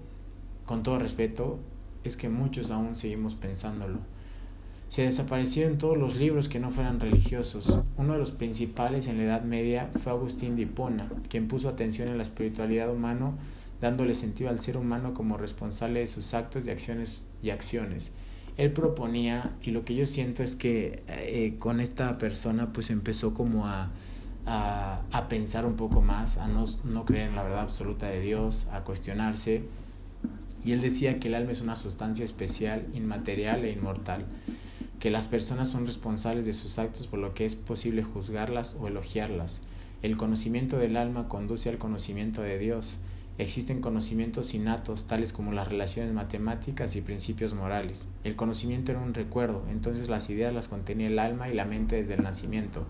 con 0.65 0.83
todo 0.83 0.99
respeto, 0.99 1.59
es 2.03 2.17
que 2.17 2.29
muchos 2.29 2.71
aún 2.71 2.95
seguimos 2.95 3.35
pensándolo. 3.35 3.99
Se 4.91 5.03
desaparecieron 5.03 5.77
todos 5.77 5.95
los 5.95 6.17
libros 6.17 6.49
que 6.49 6.59
no 6.59 6.69
fueran 6.69 6.99
religiosos. 6.99 7.79
Uno 7.95 8.11
de 8.11 8.19
los 8.19 8.31
principales 8.31 9.07
en 9.07 9.19
la 9.19 9.23
Edad 9.23 9.43
Media 9.43 9.87
fue 9.89 10.11
Agustín 10.11 10.57
de 10.57 10.63
Hipona, 10.63 11.09
quien 11.29 11.47
puso 11.47 11.69
atención 11.69 12.09
en 12.09 12.17
la 12.17 12.23
espiritualidad 12.23 12.91
humana, 12.91 13.31
dándole 13.79 14.15
sentido 14.15 14.49
al 14.49 14.59
ser 14.59 14.75
humano 14.75 15.13
como 15.13 15.37
responsable 15.37 16.01
de 16.01 16.07
sus 16.07 16.33
actos 16.33 16.65
y 16.65 16.71
acciones 16.71 17.21
y 17.41 17.51
acciones. 17.51 18.11
Él 18.57 18.73
proponía, 18.73 19.55
y 19.61 19.71
lo 19.71 19.85
que 19.85 19.95
yo 19.95 20.05
siento 20.05 20.43
es 20.43 20.57
que 20.57 21.03
eh, 21.07 21.55
con 21.57 21.79
esta 21.79 22.17
persona 22.17 22.73
pues 22.73 22.89
empezó 22.89 23.33
como 23.33 23.67
a, 23.67 23.91
a, 24.45 25.03
a 25.13 25.29
pensar 25.29 25.65
un 25.65 25.77
poco 25.77 26.01
más, 26.01 26.35
a 26.35 26.49
no, 26.49 26.65
no 26.83 27.05
creer 27.05 27.29
en 27.29 27.37
la 27.37 27.43
verdad 27.43 27.61
absoluta 27.61 28.09
de 28.09 28.19
Dios, 28.19 28.67
a 28.73 28.81
cuestionarse. 28.83 29.63
Y 30.65 30.73
él 30.73 30.81
decía 30.81 31.17
que 31.17 31.29
el 31.29 31.35
alma 31.35 31.53
es 31.53 31.61
una 31.61 31.77
sustancia 31.77 32.25
especial, 32.25 32.85
inmaterial 32.93 33.63
e 33.63 33.71
inmortal 33.71 34.25
que 35.01 35.09
las 35.09 35.27
personas 35.27 35.67
son 35.67 35.87
responsables 35.87 36.45
de 36.45 36.53
sus 36.53 36.77
actos 36.77 37.07
por 37.07 37.17
lo 37.17 37.33
que 37.33 37.43
es 37.45 37.55
posible 37.55 38.03
juzgarlas 38.03 38.77
o 38.79 38.87
elogiarlas. 38.87 39.61
El 40.03 40.15
conocimiento 40.15 40.77
del 40.77 40.95
alma 40.95 41.27
conduce 41.27 41.69
al 41.69 41.79
conocimiento 41.79 42.43
de 42.43 42.59
Dios. 42.59 42.99
Existen 43.39 43.81
conocimientos 43.81 44.53
innatos, 44.53 45.07
tales 45.07 45.33
como 45.33 45.53
las 45.53 45.67
relaciones 45.67 46.13
matemáticas 46.13 46.95
y 46.95 47.01
principios 47.01 47.55
morales. 47.55 48.09
El 48.23 48.35
conocimiento 48.35 48.91
era 48.91 49.01
un 49.01 49.15
recuerdo, 49.15 49.65
entonces 49.71 50.07
las 50.07 50.29
ideas 50.29 50.53
las 50.53 50.67
contenía 50.67 51.07
el 51.07 51.17
alma 51.17 51.49
y 51.49 51.55
la 51.55 51.65
mente 51.65 51.95
desde 51.95 52.13
el 52.13 52.21
nacimiento. 52.21 52.85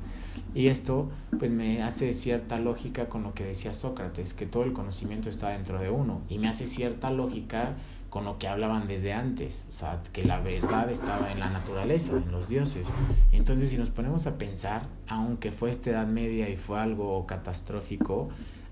Y 0.53 0.68
esto 0.68 1.10
pues 1.39 1.50
me 1.50 1.82
hace 1.82 2.12
cierta 2.12 2.60
lógica 2.60 3.08
con 3.08 3.24
lo 3.24 3.34
que 3.34 3.46
decía 3.46 3.72
Sócrates, 3.72 4.34
que 4.34 4.46
todo 4.46 4.63
el 4.63 4.74
conocimiento 4.74 5.30
está 5.30 5.48
dentro 5.48 5.80
de 5.80 5.89
uno. 5.89 6.24
Y 6.27 6.39
me 6.39 6.50
hace 6.50 6.68
cierta 6.68 7.10
lógica 7.10 7.77
con 8.12 8.25
lo 8.25 8.38
que 8.38 8.50
hablaban 8.50 8.89
desde 8.89 9.13
antes, 9.13 9.68
o 9.70 9.72
sea, 9.72 10.03
que 10.12 10.25
la 10.25 10.41
verdad 10.41 10.91
estaba 10.91 11.32
en 11.32 11.39
la 11.39 11.50
naturaleza, 11.50 12.12
en 12.18 12.30
los 12.30 12.50
dioses. 12.50 12.89
Entonces, 13.32 13.70
si 13.70 13.77
nos 13.77 13.89
ponemos 13.89 14.27
a 14.27 14.38
pensar, 14.38 14.86
aunque 15.08 15.50
fue 15.50 15.72
esta 15.72 15.91
Edad 15.91 16.08
Media 16.08 16.50
y 16.50 16.58
fue 16.58 16.77
algo 16.77 17.25
catastrófico, 17.25 18.27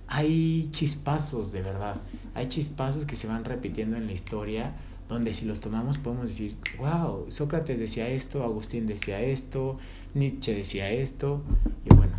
hay 0.07 0.69
chispazos 0.73 1.53
de 1.53 1.61
verdad, 1.61 1.95
hay 2.35 2.47
chispazos 2.47 3.05
que 3.05 3.15
se 3.15 3.27
van 3.27 3.45
repitiendo 3.45 3.95
en 3.95 4.07
la 4.07 4.11
historia, 4.11 4.73
donde 5.07 5.33
si 5.33 5.45
los 5.45 5.61
tomamos 5.61 5.99
podemos 5.99 6.27
decir, 6.27 6.57
wow, 6.77 7.25
Sócrates 7.29 7.79
decía 7.79 8.09
esto, 8.09 8.43
Agustín 8.43 8.87
decía 8.87 9.21
esto, 9.21 9.77
Nietzsche 10.15 10.53
decía 10.53 10.91
esto, 10.91 11.41
y 11.89 11.95
bueno, 11.95 12.17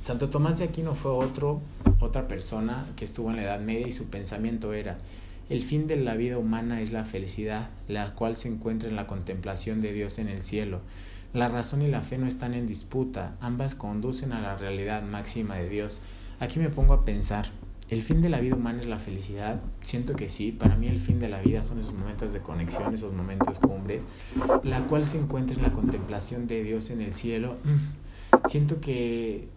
Santo 0.00 0.30
Tomás 0.30 0.56
de 0.60 0.64
Aquino 0.64 0.94
fue 0.94 1.10
otro, 1.10 1.60
otra 2.00 2.26
persona 2.26 2.86
que 2.96 3.04
estuvo 3.04 3.28
en 3.28 3.36
la 3.36 3.42
Edad 3.42 3.60
Media 3.60 3.86
y 3.86 3.92
su 3.92 4.06
pensamiento 4.06 4.72
era, 4.72 4.96
el 5.48 5.62
fin 5.62 5.86
de 5.86 5.96
la 5.96 6.14
vida 6.14 6.38
humana 6.38 6.80
es 6.80 6.92
la 6.92 7.04
felicidad, 7.04 7.70
la 7.88 8.14
cual 8.14 8.36
se 8.36 8.48
encuentra 8.48 8.88
en 8.88 8.96
la 8.96 9.06
contemplación 9.06 9.80
de 9.80 9.92
Dios 9.92 10.18
en 10.18 10.28
el 10.28 10.42
cielo. 10.42 10.80
La 11.32 11.48
razón 11.48 11.82
y 11.82 11.86
la 11.86 12.00
fe 12.00 12.18
no 12.18 12.26
están 12.26 12.54
en 12.54 12.66
disputa, 12.66 13.36
ambas 13.40 13.74
conducen 13.74 14.32
a 14.32 14.40
la 14.40 14.56
realidad 14.56 15.02
máxima 15.02 15.56
de 15.56 15.68
Dios. 15.68 16.00
Aquí 16.40 16.58
me 16.58 16.70
pongo 16.70 16.94
a 16.94 17.04
pensar, 17.04 17.46
¿el 17.90 18.02
fin 18.02 18.22
de 18.22 18.28
la 18.28 18.40
vida 18.40 18.56
humana 18.56 18.80
es 18.80 18.86
la 18.86 18.98
felicidad? 18.98 19.60
Siento 19.82 20.16
que 20.16 20.28
sí, 20.28 20.50
para 20.50 20.76
mí 20.76 20.88
el 20.88 20.98
fin 20.98 21.18
de 21.18 21.28
la 21.28 21.40
vida 21.40 21.62
son 21.62 21.78
esos 21.78 21.94
momentos 21.94 22.32
de 22.32 22.40
conexión, 22.40 22.94
esos 22.94 23.12
momentos 23.12 23.58
cumbres, 23.58 24.06
la 24.64 24.80
cual 24.82 25.06
se 25.06 25.18
encuentra 25.18 25.56
en 25.56 25.62
la 25.62 25.72
contemplación 25.72 26.46
de 26.46 26.64
Dios 26.64 26.90
en 26.90 27.02
el 27.02 27.12
cielo. 27.12 27.56
Mm, 27.64 28.48
siento 28.48 28.80
que 28.80 29.48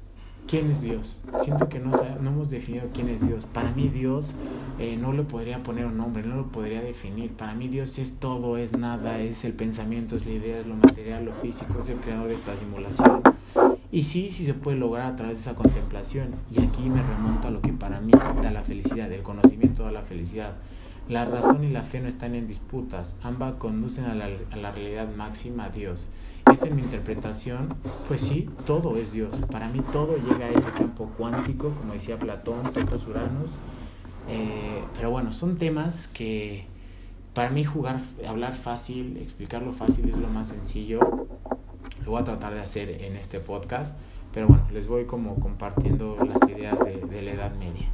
¿Quién 0.48 0.70
es 0.72 0.82
Dios? 0.82 1.22
Siento 1.40 1.70
que 1.70 1.80
no, 1.80 1.92
no 2.22 2.30
hemos 2.30 2.50
definido 2.50 2.88
quién 2.94 3.10
es 3.10 3.26
Dios. 3.28 3.46
Para 3.46 3.72
mí 3.72 3.88
Dios 3.88 4.36
eh, 4.80 4.98
no 4.98 5.14
le 5.14 5.24
podría 5.24 5.62
poner 5.62 5.86
un 5.86 5.98
nombre, 5.98 6.24
no 6.24 6.36
lo 6.36 6.48
podría 6.48 6.82
definir. 6.82 7.34
Para 7.34 7.54
mí 7.54 7.68
Dios 7.68 8.00
es 8.00 8.14
todo, 8.14 8.58
es 8.58 8.76
nada, 8.76 9.20
es 9.20 9.46
el 9.46 9.54
pensamiento, 9.54 10.16
es 10.16 10.26
la 10.26 10.32
idea, 10.32 10.60
es 10.60 10.66
lo 10.66 10.76
material, 10.76 11.26
lo 11.26 11.34
físico, 11.34 11.80
es 11.80 11.90
el 11.90 11.98
creador 11.98 12.28
de 12.28 12.34
esta 12.34 12.56
simulación. 12.56 13.22
Y 13.92 14.04
sí, 14.04 14.32
sí 14.32 14.46
se 14.46 14.54
puede 14.54 14.78
lograr 14.78 15.12
a 15.12 15.16
través 15.16 15.38
de 15.38 15.42
esa 15.42 15.56
contemplación. 15.56 16.30
Y 16.52 16.62
aquí 16.62 16.84
me 16.90 17.02
remonto 17.02 17.48
a 17.48 17.52
lo 17.52 17.62
que 17.62 17.74
para 17.74 18.02
mí 18.02 18.12
da 18.42 18.52
la 18.52 18.64
felicidad, 18.64 19.12
el 19.12 19.24
conocimiento 19.24 19.84
da 19.84 19.92
la 19.92 20.02
felicidad. 20.02 20.54
La 21.10 21.26
razón 21.26 21.64
y 21.64 21.72
la 21.72 21.82
fe 21.82 22.00
no 22.00 22.08
están 22.08 22.36
en 22.36 22.46
disputas, 22.46 23.16
ambas 23.24 23.54
conducen 23.54 24.06
a 24.06 24.14
la, 24.14 24.72
realidad 24.72 25.08
máxima, 25.18 25.70
Dios. 25.70 26.08
Esto 26.52 26.68
en 26.68 26.76
mi 26.76 26.84
interpretación, 26.84 27.74
pues 28.08 28.22
sí, 28.22 28.48
todo 28.68 28.96
es 28.96 29.12
Dios. 29.12 29.36
Para 29.50 29.70
mí 29.70 29.82
todo 29.92 30.18
llega 30.18 30.46
a 30.46 30.52
ese 30.52 30.70
campo 30.70 31.10
cuántico, 31.18 31.72
como 31.72 31.94
decía 31.94 32.20
Platón, 32.20 32.62
topos 32.74 33.08
uranos. 33.08 33.54
Eh, 34.28 34.84
pero 34.94 35.10
bueno, 35.10 35.32
son 35.32 35.58
temas 35.58 36.08
que 36.08 36.68
para 37.34 37.50
mí 37.50 37.64
jugar, 37.64 38.00
hablar 38.28 38.54
fácil, 38.54 39.18
explicarlo 39.18 39.72
fácil 39.72 40.10
es 40.10 40.18
lo 40.18 40.28
más 40.28 40.50
sencillo. 40.50 41.00
Lo 42.06 42.12
voy 42.12 42.22
a 42.22 42.24
tratar 42.24 42.54
de 42.54 42.62
hacer 42.62 42.88
en 43.02 43.16
este 43.16 43.40
podcast. 43.40 43.96
Pero 44.32 44.46
bueno, 44.46 44.64
les 44.72 44.88
voy 44.88 45.06
como 45.06 45.40
compartiendo 45.40 46.18
las 46.24 46.48
ideas 46.48 46.78
de, 46.86 46.98
de 46.98 47.24
la 47.24 47.32
Edad 47.32 47.56
Media. 47.56 47.90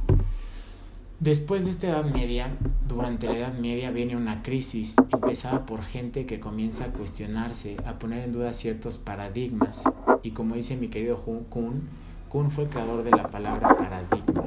Después 1.20 1.64
de 1.64 1.70
esta 1.70 1.86
Edad 1.86 2.04
Media, 2.04 2.50
durante 2.86 3.26
la 3.26 3.38
Edad 3.38 3.54
Media 3.54 3.90
viene 3.90 4.16
una 4.16 4.42
crisis 4.42 4.96
empezada 5.10 5.64
por 5.64 5.82
gente 5.82 6.26
que 6.26 6.40
comienza 6.40 6.84
a 6.84 6.88
cuestionarse, 6.88 7.78
a 7.86 7.98
poner 7.98 8.24
en 8.24 8.32
duda 8.32 8.52
ciertos 8.52 8.98
paradigmas. 8.98 9.84
Y 10.22 10.32
como 10.32 10.56
dice 10.56 10.76
mi 10.76 10.88
querido 10.88 11.16
Kuhn, 11.16 11.88
Kuhn 12.28 12.50
fue 12.50 12.64
el 12.64 12.70
creador 12.70 13.02
de 13.02 13.12
la 13.12 13.30
palabra 13.30 13.74
paradigma. 13.78 14.44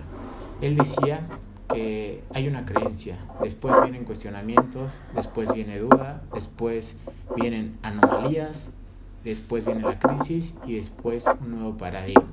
Él 0.61 0.77
decía 0.77 1.27
que 1.73 2.23
hay 2.35 2.47
una 2.47 2.67
creencia, 2.67 3.17
después 3.41 3.73
vienen 3.81 4.05
cuestionamientos, 4.05 4.91
después 5.15 5.51
viene 5.51 5.79
duda, 5.79 6.21
después 6.35 6.97
vienen 7.35 7.79
anomalías, 7.81 8.69
después 9.23 9.65
viene 9.65 9.81
la 9.81 9.97
crisis 9.97 10.53
y 10.67 10.75
después 10.75 11.25
un 11.41 11.49
nuevo 11.49 11.77
paradigma. 11.77 12.31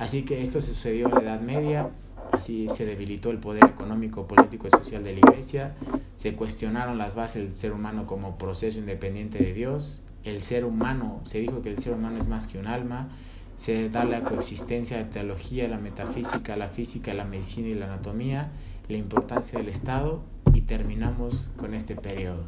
Así 0.00 0.22
que 0.22 0.42
esto 0.42 0.60
sucedió 0.60 1.06
en 1.06 1.14
la 1.14 1.20
Edad 1.20 1.40
Media, 1.40 1.88
Así 2.42 2.68
se 2.68 2.84
debilitó 2.84 3.30
el 3.30 3.38
poder 3.38 3.64
económico, 3.66 4.26
político 4.26 4.66
y 4.66 4.70
social 4.70 5.04
de 5.04 5.12
la 5.12 5.18
Iglesia, 5.20 5.76
se 6.16 6.34
cuestionaron 6.34 6.98
las 6.98 7.14
bases 7.14 7.44
del 7.44 7.52
ser 7.52 7.70
humano 7.70 8.04
como 8.08 8.36
proceso 8.36 8.80
independiente 8.80 9.38
de 9.38 9.52
Dios, 9.52 10.02
el 10.24 10.42
ser 10.42 10.64
humano, 10.64 11.20
se 11.22 11.38
dijo 11.38 11.62
que 11.62 11.70
el 11.70 11.78
ser 11.78 11.94
humano 11.94 12.18
es 12.20 12.26
más 12.26 12.48
que 12.48 12.58
un 12.58 12.66
alma, 12.66 13.10
se 13.54 13.90
da 13.90 14.04
la 14.04 14.24
coexistencia 14.24 14.96
de 14.96 15.04
la 15.04 15.10
teología, 15.10 15.68
la 15.68 15.78
metafísica, 15.78 16.56
la 16.56 16.66
física, 16.66 17.14
la 17.14 17.24
medicina 17.24 17.68
y 17.68 17.74
la 17.74 17.86
anatomía, 17.86 18.50
la 18.88 18.96
importancia 18.96 19.60
del 19.60 19.68
Estado 19.68 20.24
y 20.52 20.62
terminamos 20.62 21.48
con 21.56 21.74
este 21.74 21.94
periodo. 21.94 22.46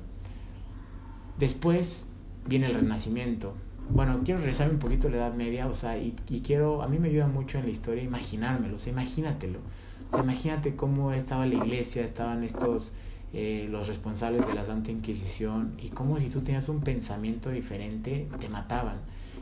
Después 1.39 2.09
viene 2.49 2.67
el 2.67 2.75
Renacimiento. 2.75 3.55
Bueno, 3.91 4.23
quiero 4.25 4.41
regresar 4.41 4.71
un 4.71 4.81
poquito 4.81 5.09
la 5.09 5.19
Edad 5.19 5.35
Media, 5.35 5.69
o 5.69 5.75
sea, 5.75 5.97
y, 5.99 6.17
y 6.31 6.41
quiero, 6.41 6.83
a 6.83 6.89
mí 6.89 6.99
me 6.99 7.11
ayuda 7.11 7.29
mucho 7.29 7.59
en 7.59 7.67
la 7.67 7.71
historia 7.71 8.03
imaginármelo, 8.03 8.75
o 8.75 8.79
sea, 8.81 8.93
imagínatelo 8.93 9.61
imagínate 10.19 10.77
cómo 10.77 11.13
estaba 11.13 11.47
la 11.47 11.55
iglesia, 11.55 12.03
estaban 12.03 12.45
estos, 12.45 12.93
eh, 13.33 13.67
los 13.71 13.89
responsables 13.89 14.47
de 14.47 14.55
la 14.55 14.65
Santa 14.65 14.91
Inquisición, 14.91 15.75
y 15.83 15.89
cómo 15.89 16.19
si 16.19 16.29
tú 16.29 16.41
tenías 16.41 16.69
un 16.69 16.81
pensamiento 16.81 17.51
diferente, 17.51 18.29
te 18.39 18.49
mataban. 18.49 18.99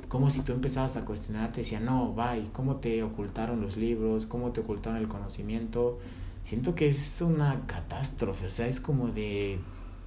Como 0.08 0.30
si 0.30 0.42
tú 0.42 0.52
empezabas 0.52 0.96
a 0.96 1.04
cuestionarte, 1.04 1.60
decían, 1.60 1.84
no, 1.84 2.12
bye, 2.12 2.44
¿cómo 2.52 2.76
te 2.76 3.02
ocultaron 3.02 3.60
los 3.60 3.76
libros? 3.76 4.26
¿Cómo 4.26 4.52
te 4.52 4.60
ocultaron 4.60 4.98
el 4.98 5.08
conocimiento? 5.08 5.98
Siento 6.42 6.74
que 6.74 6.88
es 6.88 7.22
una 7.22 7.66
catástrofe, 7.66 8.46
o 8.46 8.50
sea, 8.50 8.66
es 8.66 8.80
como 8.80 9.08
de, 9.08 9.58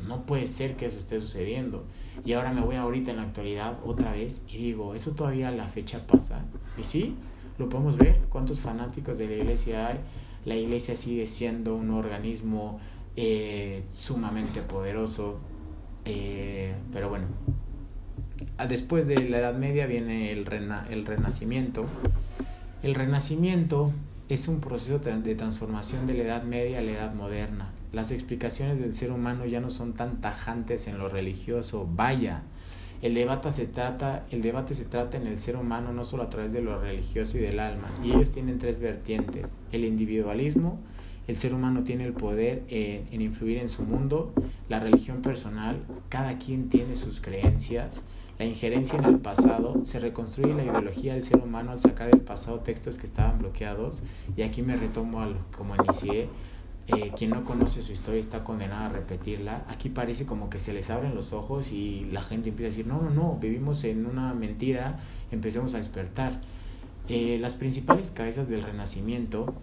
no 0.07 0.25
puede 0.25 0.47
ser 0.47 0.75
que 0.75 0.85
eso 0.85 0.99
esté 0.99 1.19
sucediendo. 1.19 1.85
Y 2.25 2.33
ahora 2.33 2.51
me 2.51 2.61
voy 2.61 2.75
ahorita 2.75 3.11
en 3.11 3.17
la 3.17 3.23
actualidad 3.23 3.79
otra 3.85 4.11
vez 4.11 4.41
y 4.47 4.57
digo, 4.57 4.95
¿eso 4.95 5.11
todavía 5.11 5.51
la 5.51 5.67
fecha 5.67 6.05
pasa? 6.05 6.45
Y 6.77 6.83
sí, 6.83 7.15
lo 7.57 7.69
podemos 7.69 7.97
ver, 7.97 8.19
cuántos 8.29 8.59
fanáticos 8.59 9.17
de 9.17 9.27
la 9.27 9.35
iglesia 9.35 9.87
hay, 9.87 9.99
la 10.45 10.55
iglesia 10.55 10.95
sigue 10.95 11.27
siendo 11.27 11.75
un 11.75 11.89
organismo 11.89 12.79
eh, 13.15 13.83
sumamente 13.91 14.61
poderoso, 14.61 15.39
eh, 16.05 16.75
pero 16.93 17.09
bueno, 17.09 17.27
después 18.67 19.07
de 19.07 19.27
la 19.29 19.39
Edad 19.39 19.55
Media 19.55 19.87
viene 19.87 20.31
el, 20.31 20.45
rena, 20.45 20.85
el 20.89 21.05
Renacimiento. 21.05 21.85
El 22.83 22.93
Renacimiento 22.95 23.91
es 24.29 24.47
un 24.47 24.59
proceso 24.59 24.99
de 24.99 25.35
transformación 25.35 26.07
de 26.07 26.13
la 26.13 26.23
Edad 26.23 26.43
Media 26.43 26.79
a 26.79 26.81
la 26.81 26.91
Edad 26.91 27.13
Moderna. 27.13 27.71
Las 27.91 28.11
explicaciones 28.11 28.79
del 28.79 28.93
ser 28.93 29.11
humano 29.11 29.45
ya 29.45 29.61
no 29.61 29.69
son 29.69 29.93
tan 29.93 30.19
tajantes 30.21 30.87
en 30.87 30.97
lo 30.97 31.07
religioso. 31.07 31.87
Vaya, 31.89 32.43
el 33.01 33.13
debate 33.13 33.51
se 33.51 33.67
trata, 33.67 34.25
el 34.31 34.41
debate 34.41 34.73
se 34.73 34.85
trata 34.85 35.17
en 35.17 35.27
el 35.27 35.37
ser 35.37 35.57
humano 35.57 35.93
no 35.93 36.03
solo 36.03 36.23
a 36.23 36.29
través 36.29 36.53
de 36.53 36.61
lo 36.61 36.79
religioso 36.79 37.37
y 37.37 37.41
del 37.41 37.59
alma, 37.59 37.87
y 38.03 38.11
ellos 38.11 38.31
tienen 38.31 38.57
tres 38.57 38.79
vertientes: 38.79 39.61
el 39.71 39.85
individualismo, 39.85 40.79
el 41.27 41.35
ser 41.35 41.53
humano 41.53 41.83
tiene 41.83 42.05
el 42.05 42.13
poder 42.13 42.63
en, 42.67 43.07
en 43.11 43.21
influir 43.21 43.57
en 43.57 43.69
su 43.69 43.83
mundo, 43.83 44.33
la 44.69 44.79
religión 44.79 45.21
personal, 45.21 45.83
cada 46.09 46.37
quien 46.37 46.69
tiene 46.69 46.95
sus 46.95 47.21
creencias, 47.21 48.03
la 48.37 48.45
injerencia 48.45 48.99
en 48.99 49.05
el 49.05 49.19
pasado, 49.19 49.85
se 49.85 49.99
reconstruye 49.99 50.53
la 50.53 50.63
ideología 50.63 51.13
del 51.13 51.23
ser 51.23 51.37
humano 51.37 51.71
al 51.71 51.79
sacar 51.79 52.11
del 52.11 52.21
pasado 52.21 52.59
textos 52.59 52.97
que 52.97 53.05
estaban 53.05 53.39
bloqueados, 53.39 54.03
y 54.35 54.41
aquí 54.41 54.61
me 54.61 54.75
retomo 54.75 55.21
al 55.21 55.37
como 55.55 55.73
inicié, 55.75 56.27
eh, 56.87 57.11
quien 57.17 57.31
no 57.31 57.43
conoce 57.43 57.81
su 57.81 57.91
historia 57.91 58.19
está 58.19 58.43
condenado 58.43 58.85
a 58.85 58.89
repetirla. 58.89 59.65
Aquí 59.69 59.89
parece 59.89 60.25
como 60.27 60.51
que 60.51 60.59
se 60.59 60.71
les 60.71 60.91
abren 60.91 61.15
los 61.15 61.33
ojos 61.33 61.71
y 61.71 62.07
la 62.11 62.21
gente 62.21 62.49
empieza 62.49 62.67
a 62.67 62.71
decir, 62.71 62.87
no, 62.87 63.01
no, 63.01 63.09
no, 63.09 63.37
vivimos 63.41 63.83
en 63.85 64.05
una 64.05 64.33
mentira, 64.35 64.99
empecemos 65.31 65.73
a 65.73 65.77
despertar. 65.77 66.41
Eh, 67.09 67.37
las 67.39 67.55
principales 67.55 68.11
cabezas 68.11 68.49
del 68.49 68.61
Renacimiento 68.61 69.55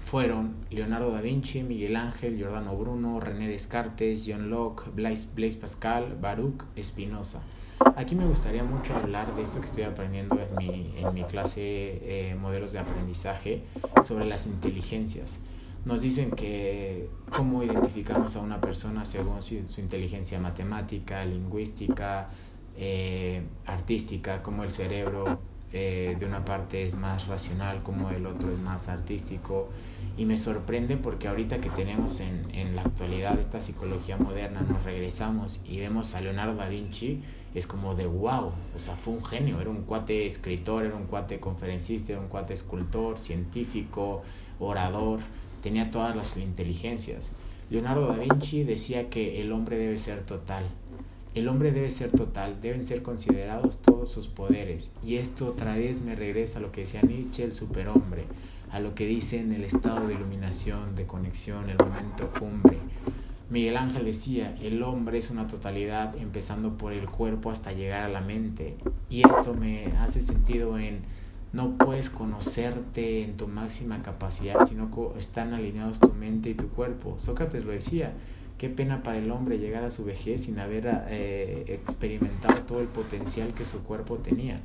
fueron 0.00 0.54
Leonardo 0.70 1.10
da 1.10 1.20
Vinci, 1.20 1.62
Miguel 1.62 1.96
Ángel, 1.96 2.36
Giordano 2.36 2.76
Bruno, 2.76 3.20
René 3.20 3.46
Descartes, 3.46 4.24
John 4.26 4.48
Locke, 4.48 4.90
Blaise, 4.94 5.28
Blaise 5.34 5.56
Pascal, 5.58 6.16
Baruch 6.18 6.64
Spinoza. 6.82 7.40
Aquí 7.96 8.14
me 8.14 8.26
gustaría 8.26 8.64
mucho 8.64 8.94
hablar 8.94 9.34
de 9.34 9.42
esto 9.42 9.60
que 9.60 9.66
estoy 9.66 9.82
aprendiendo 9.84 10.38
en 10.38 10.56
mi, 10.56 10.94
en 10.96 11.12
mi 11.12 11.24
clase 11.24 11.60
eh, 11.60 12.36
Modelos 12.40 12.72
de 12.72 12.78
Aprendizaje 12.78 13.60
sobre 14.02 14.24
las 14.24 14.46
inteligencias 14.46 15.40
nos 15.84 16.00
dicen 16.00 16.30
que 16.30 17.08
cómo 17.30 17.62
identificamos 17.62 18.36
a 18.36 18.40
una 18.40 18.60
persona 18.60 19.04
según 19.04 19.42
su, 19.42 19.80
inteligencia 19.80 20.38
matemática, 20.38 21.24
lingüística, 21.24 22.28
eh, 22.76 23.42
artística, 23.66 24.42
como 24.42 24.62
el 24.64 24.72
cerebro 24.72 25.40
eh, 25.72 26.16
de 26.18 26.26
una 26.26 26.44
parte 26.44 26.82
es 26.82 26.94
más 26.94 27.26
racional, 27.26 27.82
como 27.82 28.10
el 28.10 28.26
otro 28.26 28.52
es 28.52 28.58
más 28.58 28.88
artístico. 28.88 29.70
Y 30.16 30.26
me 30.26 30.36
sorprende 30.36 30.96
porque 30.96 31.26
ahorita 31.26 31.58
que 31.60 31.70
tenemos 31.70 32.20
en, 32.20 32.46
en 32.54 32.76
la 32.76 32.82
actualidad 32.82 33.38
esta 33.40 33.60
psicología 33.60 34.16
moderna, 34.18 34.60
nos 34.60 34.84
regresamos 34.84 35.60
y 35.64 35.80
vemos 35.80 36.14
a 36.14 36.20
Leonardo 36.20 36.54
da 36.54 36.68
Vinci, 36.68 37.22
es 37.54 37.66
como 37.66 37.94
de 37.94 38.06
wow, 38.06 38.52
o 38.74 38.78
sea, 38.78 38.94
fue 38.94 39.14
un 39.14 39.24
genio, 39.24 39.60
era 39.60 39.70
un 39.70 39.82
cuate 39.82 40.26
escritor, 40.26 40.84
era 40.84 40.94
un 40.94 41.06
cuate 41.06 41.40
conferencista, 41.40 42.12
era 42.12 42.20
un 42.20 42.28
cuate 42.28 42.54
escultor, 42.54 43.18
científico, 43.18 44.22
orador 44.58 45.20
tenía 45.62 45.90
todas 45.90 46.14
las 46.14 46.36
inteligencias. 46.36 47.32
Leonardo 47.70 48.06
da 48.06 48.18
Vinci 48.18 48.64
decía 48.64 49.08
que 49.08 49.40
el 49.40 49.52
hombre 49.52 49.78
debe 49.78 49.96
ser 49.96 50.22
total. 50.22 50.64
El 51.34 51.48
hombre 51.48 51.72
debe 51.72 51.90
ser 51.90 52.10
total, 52.10 52.60
deben 52.60 52.84
ser 52.84 53.00
considerados 53.00 53.78
todos 53.78 54.10
sus 54.10 54.28
poderes. 54.28 54.92
Y 55.02 55.14
esto 55.14 55.46
otra 55.46 55.74
vez 55.76 56.02
me 56.02 56.14
regresa 56.14 56.58
a 56.58 56.62
lo 56.62 56.70
que 56.70 56.82
decía 56.82 57.00
Nietzsche, 57.00 57.44
el 57.44 57.52
superhombre, 57.52 58.24
a 58.70 58.80
lo 58.80 58.94
que 58.94 59.06
dice 59.06 59.40
en 59.40 59.52
el 59.52 59.64
estado 59.64 60.06
de 60.06 60.14
iluminación, 60.14 60.94
de 60.94 61.06
conexión, 61.06 61.70
el 61.70 61.78
momento 61.78 62.30
cumbre. 62.38 62.76
Miguel 63.48 63.78
Ángel 63.78 64.04
decía, 64.04 64.54
el 64.60 64.82
hombre 64.82 65.18
es 65.18 65.30
una 65.30 65.46
totalidad 65.46 66.14
empezando 66.18 66.76
por 66.76 66.92
el 66.92 67.08
cuerpo 67.08 67.50
hasta 67.50 67.72
llegar 67.72 68.04
a 68.04 68.08
la 68.08 68.20
mente. 68.20 68.76
Y 69.08 69.20
esto 69.20 69.54
me 69.54 69.86
hace 69.98 70.20
sentido 70.20 70.78
en 70.78 71.00
no 71.52 71.76
puedes 71.76 72.08
conocerte 72.08 73.22
en 73.22 73.36
tu 73.36 73.46
máxima 73.46 74.02
capacidad, 74.02 74.64
sino 74.64 74.90
que 74.90 75.18
están 75.18 75.52
alineados 75.52 76.00
tu 76.00 76.12
mente 76.14 76.50
y 76.50 76.54
tu 76.54 76.68
cuerpo. 76.68 77.14
Sócrates 77.18 77.64
lo 77.64 77.72
decía, 77.72 78.14
qué 78.58 78.70
pena 78.70 79.02
para 79.02 79.18
el 79.18 79.30
hombre 79.30 79.58
llegar 79.58 79.84
a 79.84 79.90
su 79.90 80.04
vejez 80.04 80.44
sin 80.44 80.58
haber 80.58 80.88
eh, 81.08 81.64
experimentado 81.68 82.62
todo 82.62 82.80
el 82.80 82.88
potencial 82.88 83.52
que 83.54 83.64
su 83.64 83.82
cuerpo 83.82 84.16
tenía. 84.16 84.60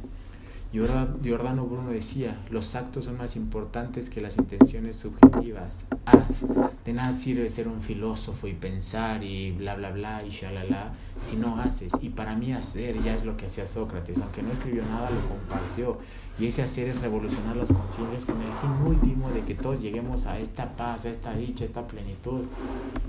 Giordano 0.73 1.65
Bruno 1.65 1.91
decía, 1.91 2.35
los 2.49 2.75
actos 2.75 3.05
son 3.05 3.17
más 3.17 3.37
importantes 3.37 4.09
que 4.09 4.19
las 4.19 4.37
intenciones 4.37 4.97
subjetivas. 4.97 5.85
Haz, 6.05 6.45
de 6.83 6.93
nada 6.93 7.13
sirve 7.13 7.47
ser 7.47 7.69
un 7.69 7.81
filósofo 7.81 8.47
y 8.47 8.53
pensar 8.53 9.23
y 9.23 9.51
bla 9.51 9.75
bla 9.75 9.91
bla 9.91 10.23
y 10.25 10.29
shalala 10.29 10.93
si 11.21 11.37
no 11.37 11.57
haces. 11.59 11.93
Y 12.01 12.09
para 12.09 12.35
mí 12.35 12.51
hacer 12.51 13.01
ya 13.01 13.15
es 13.15 13.23
lo 13.23 13.37
que 13.37 13.45
hacía 13.45 13.65
Sócrates, 13.65 14.21
aunque 14.21 14.43
no 14.43 14.51
escribió 14.51 14.83
nada, 14.83 15.09
lo 15.09 15.21
compartió. 15.29 15.99
Y 16.37 16.47
ese 16.47 16.61
hacer 16.61 16.89
es 16.89 17.01
revolucionar 17.01 17.55
las 17.55 17.71
conciencias 17.71 18.25
con 18.25 18.35
el 18.41 18.51
fin 18.51 18.71
último 18.85 19.31
de 19.31 19.41
que 19.41 19.55
todos 19.55 19.81
lleguemos 19.81 20.27
a 20.27 20.37
esta 20.37 20.75
paz, 20.75 21.05
a 21.05 21.09
esta 21.09 21.33
dicha, 21.33 21.63
a 21.63 21.67
esta 21.67 21.87
plenitud. 21.87 22.41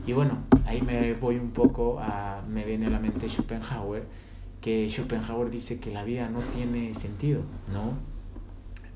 Y 0.07 0.13
bueno, 0.13 0.39
ahí 0.65 0.81
me 0.81 1.13
voy 1.15 1.37
un 1.37 1.51
poco 1.51 2.01
me 2.49 2.65
viene 2.65 2.87
a 2.87 2.91
la 2.91 3.01
mente 3.01 3.29
Schopenhauer 3.29 4.28
que 4.61 4.89
Schopenhauer 4.91 5.51
dice 5.51 5.79
que 5.79 5.91
la 5.91 6.05
vida 6.05 6.29
no 6.29 6.41
tiene 6.41 6.95
sentido, 6.95 7.43
¿no? 7.73 7.95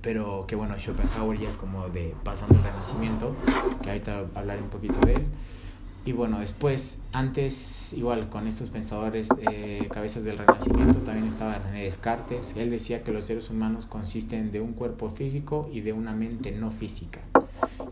Pero 0.01 0.47
que 0.49 0.57
bueno, 0.57 0.77
Schopenhauer 0.79 1.39
ya 1.39 1.49
es 1.49 1.57
como 1.57 1.89
de 1.89 2.15
pasando 2.25 2.57
el 2.57 2.65
renacimiento, 2.65 3.35
que 3.83 3.91
ahorita 3.91 4.25
hablaré 4.35 4.63
un 4.63 4.71
poquito 4.71 4.99
de 5.07 5.15
él. 5.15 5.27
Y 6.05 6.11
bueno, 6.11 6.41
después, 6.41 6.99
antes, 7.13 7.93
igual 7.93 8.29
con 8.29 8.49
estos 8.49 8.71
pensadores 8.71 9.29
eh, 9.49 9.87
cabezas 9.93 10.25
del 10.25 10.37
Renacimiento, 10.37 10.99
también 11.03 11.29
estaba 11.29 11.59
René 11.59 11.85
Descartes. 11.85 12.55
Él 12.57 12.71
decía 12.71 13.05
que 13.05 13.13
los 13.13 13.27
seres 13.27 13.51
humanos 13.51 13.87
consisten 13.87 14.51
de 14.51 14.61
un 14.61 14.73
cuerpo 14.73 15.11
físico 15.11 15.71
y 15.73 15.81
de 15.83 15.93
una 15.93 16.13
mente 16.13 16.51
no 16.51 16.73
física. 16.73 17.21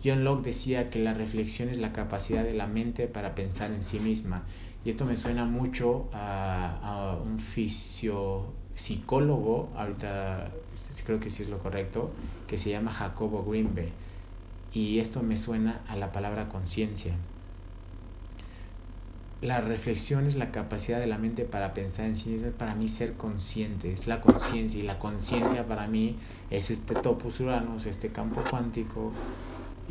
John 0.02 0.24
Locke 0.24 0.42
decía 0.42 0.90
que 0.90 0.98
la 0.98 1.14
reflexión 1.14 1.68
es 1.68 1.78
la 1.78 1.92
capacidad 1.92 2.42
de 2.42 2.54
la 2.54 2.66
mente 2.66 3.06
para 3.06 3.36
pensar 3.36 3.70
en 3.70 3.84
sí 3.84 4.00
misma 4.00 4.42
y 4.84 4.90
esto 4.90 5.04
me 5.04 5.16
suena 5.16 5.44
mucho 5.44 6.08
a, 6.12 7.18
un 7.22 7.38
fisiopsicólogo, 7.38 9.68
ahorita 9.76 10.50
creo 11.04 11.20
que 11.20 11.28
sí 11.28 11.42
es 11.42 11.50
lo 11.50 11.58
correcto, 11.58 12.10
que 12.46 12.56
se 12.56 12.70
llama 12.70 12.90
Jacobo 12.90 13.44
Greenberg. 13.44 13.90
Y 14.72 15.00
esto 15.00 15.22
me 15.22 15.36
suena 15.36 15.82
a 15.88 15.96
la 15.96 16.12
palabra 16.12 16.48
conciencia. 16.48 17.14
La 19.42 19.60
reflexión 19.60 20.26
es 20.26 20.36
la 20.36 20.50
capacidad 20.52 21.00
de 21.00 21.06
la 21.06 21.18
mente 21.18 21.44
para 21.44 21.74
pensar 21.74 22.06
en 22.06 22.16
sí 22.16 22.30
misma, 22.30 22.50
para 22.50 22.74
mí 22.74 22.88
ser 22.88 23.14
consciente, 23.14 23.92
es 23.92 24.06
la 24.06 24.20
conciencia 24.20 24.78
y 24.78 24.82
la 24.82 24.98
conciencia 24.98 25.66
para 25.66 25.86
mí 25.86 26.16
es 26.50 26.70
este 26.70 26.94
topus 26.94 27.40
uranus, 27.40 27.86
este 27.86 28.10
campo 28.10 28.42
cuántico 28.50 29.12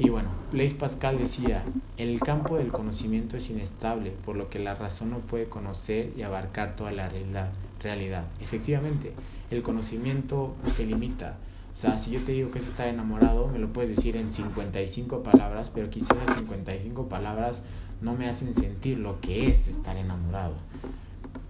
y 0.01 0.07
bueno, 0.07 0.29
Blaise 0.53 0.75
Pascal 0.75 1.17
decía, 1.17 1.61
el 1.97 2.21
campo 2.21 2.57
del 2.57 2.69
conocimiento 2.69 3.35
es 3.35 3.49
inestable, 3.49 4.11
por 4.11 4.37
lo 4.37 4.49
que 4.49 4.57
la 4.57 4.73
razón 4.73 5.09
no 5.09 5.19
puede 5.19 5.49
conocer 5.49 6.13
y 6.15 6.21
abarcar 6.21 6.73
toda 6.73 6.93
la 6.93 7.09
realidad. 7.09 7.51
realidad. 7.83 8.25
Efectivamente, 8.39 9.11
el 9.51 9.61
conocimiento 9.61 10.55
se 10.71 10.85
limita. 10.85 11.35
O 11.73 11.75
sea, 11.75 11.99
si 11.99 12.11
yo 12.11 12.21
te 12.21 12.31
digo 12.31 12.49
que 12.49 12.59
es 12.59 12.67
estar 12.67 12.87
enamorado, 12.87 13.49
me 13.49 13.59
lo 13.59 13.73
puedes 13.73 13.93
decir 13.93 14.15
en 14.15 14.31
55 14.31 15.21
palabras, 15.21 15.69
pero 15.69 15.89
quizás 15.89 16.17
esas 16.23 16.35
55 16.37 17.09
palabras 17.09 17.63
no 17.99 18.15
me 18.15 18.29
hacen 18.29 18.53
sentir 18.53 18.99
lo 18.99 19.19
que 19.19 19.49
es 19.49 19.67
estar 19.67 19.97
enamorado. 19.97 20.55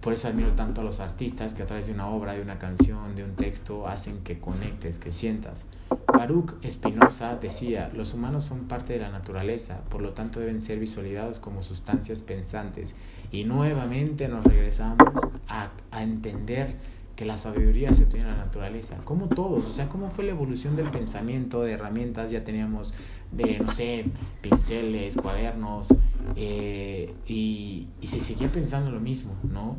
Por 0.00 0.14
eso 0.14 0.28
admiro 0.28 0.52
tanto 0.52 0.80
a 0.80 0.84
los 0.84 0.98
artistas 1.00 1.52
que 1.52 1.62
a 1.62 1.66
través 1.66 1.86
de 1.86 1.92
una 1.92 2.08
obra, 2.08 2.32
de 2.32 2.40
una 2.40 2.58
canción, 2.58 3.14
de 3.14 3.22
un 3.22 3.34
texto, 3.34 3.86
hacen 3.86 4.20
que 4.24 4.38
conectes, 4.38 4.98
que 4.98 5.12
sientas. 5.12 5.66
Baruch 6.06 6.54
Spinoza 6.66 7.36
decía, 7.36 7.90
los 7.94 8.14
humanos 8.14 8.44
son 8.44 8.60
parte 8.60 8.94
de 8.94 9.00
la 9.00 9.10
naturaleza, 9.10 9.82
por 9.90 10.00
lo 10.00 10.12
tanto 10.12 10.40
deben 10.40 10.60
ser 10.62 10.78
visualizados 10.78 11.38
como 11.38 11.62
sustancias 11.62 12.22
pensantes. 12.22 12.94
Y 13.30 13.44
nuevamente 13.44 14.26
nos 14.28 14.44
regresamos 14.44 15.08
a, 15.48 15.70
a 15.90 16.02
entender 16.02 16.76
que 17.20 17.26
la 17.26 17.36
sabiduría 17.36 17.92
se 17.92 18.04
obtiene 18.04 18.30
en 18.30 18.38
la 18.38 18.44
naturaleza, 18.44 18.96
como 19.04 19.28
todos, 19.28 19.66
o 19.66 19.70
sea, 19.70 19.90
cómo 19.90 20.08
fue 20.08 20.24
la 20.24 20.30
evolución 20.30 20.74
del 20.74 20.90
pensamiento, 20.90 21.60
de 21.60 21.72
herramientas, 21.72 22.30
ya 22.30 22.44
teníamos, 22.44 22.94
de, 23.30 23.58
no 23.58 23.68
sé, 23.68 24.06
pinceles, 24.40 25.16
cuadernos, 25.16 25.88
eh, 26.36 27.14
y, 27.26 27.88
se 28.02 28.20
seguía 28.20 28.50
pensando 28.50 28.90
lo 28.90 29.00
mismo, 29.00 29.34
¿no? 29.44 29.76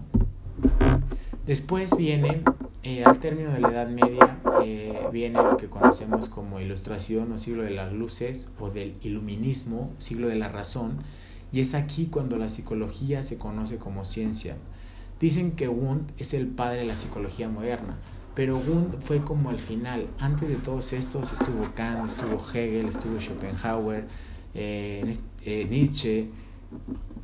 Después 1.46 1.96
viene, 1.98 2.44
eh, 2.84 3.04
al 3.04 3.20
término 3.20 3.52
de 3.52 3.60
la 3.60 3.72
Edad 3.72 3.90
Media, 3.90 4.40
eh, 4.64 5.08
viene 5.12 5.42
lo 5.42 5.58
que 5.58 5.68
conocemos 5.68 6.30
como 6.30 6.60
ilustración 6.60 7.32
o 7.32 7.38
siglo 7.38 7.64
de 7.64 7.72
las 7.72 7.92
luces 7.92 8.50
o 8.60 8.70
del 8.70 8.96
iluminismo, 9.02 9.92
siglo 9.98 10.28
de 10.28 10.36
la 10.36 10.50
razón, 10.50 11.00
y 11.52 11.60
es 11.60 11.74
aquí 11.74 12.08
cuando 12.08 12.38
la 12.38 12.48
psicología 12.48 13.24
se 13.24 13.38
conoce 13.38 13.78
como 13.78 14.06
ciencia. 14.06 14.56
Dicen 15.20 15.52
que 15.52 15.68
Wundt 15.68 16.12
es 16.20 16.34
el 16.34 16.48
padre 16.48 16.80
de 16.80 16.86
la 16.86 16.96
psicología 16.96 17.50
moderna, 17.50 17.98
pero 18.34 18.58
Wundt 18.58 19.02
fue 19.02 19.22
como 19.22 19.50
al 19.50 19.60
final. 19.60 20.08
Antes 20.20 20.48
de 20.48 20.56
todos 20.56 20.94
estos 20.94 21.34
estuvo 21.34 21.70
Kant, 21.76 22.06
estuvo 22.06 22.38
Hegel, 22.38 22.88
estuvo 22.88 23.20
Schopenhauer, 23.20 24.08
eh, 24.54 25.16
eh, 25.46 25.68
Nietzsche, 25.70 26.30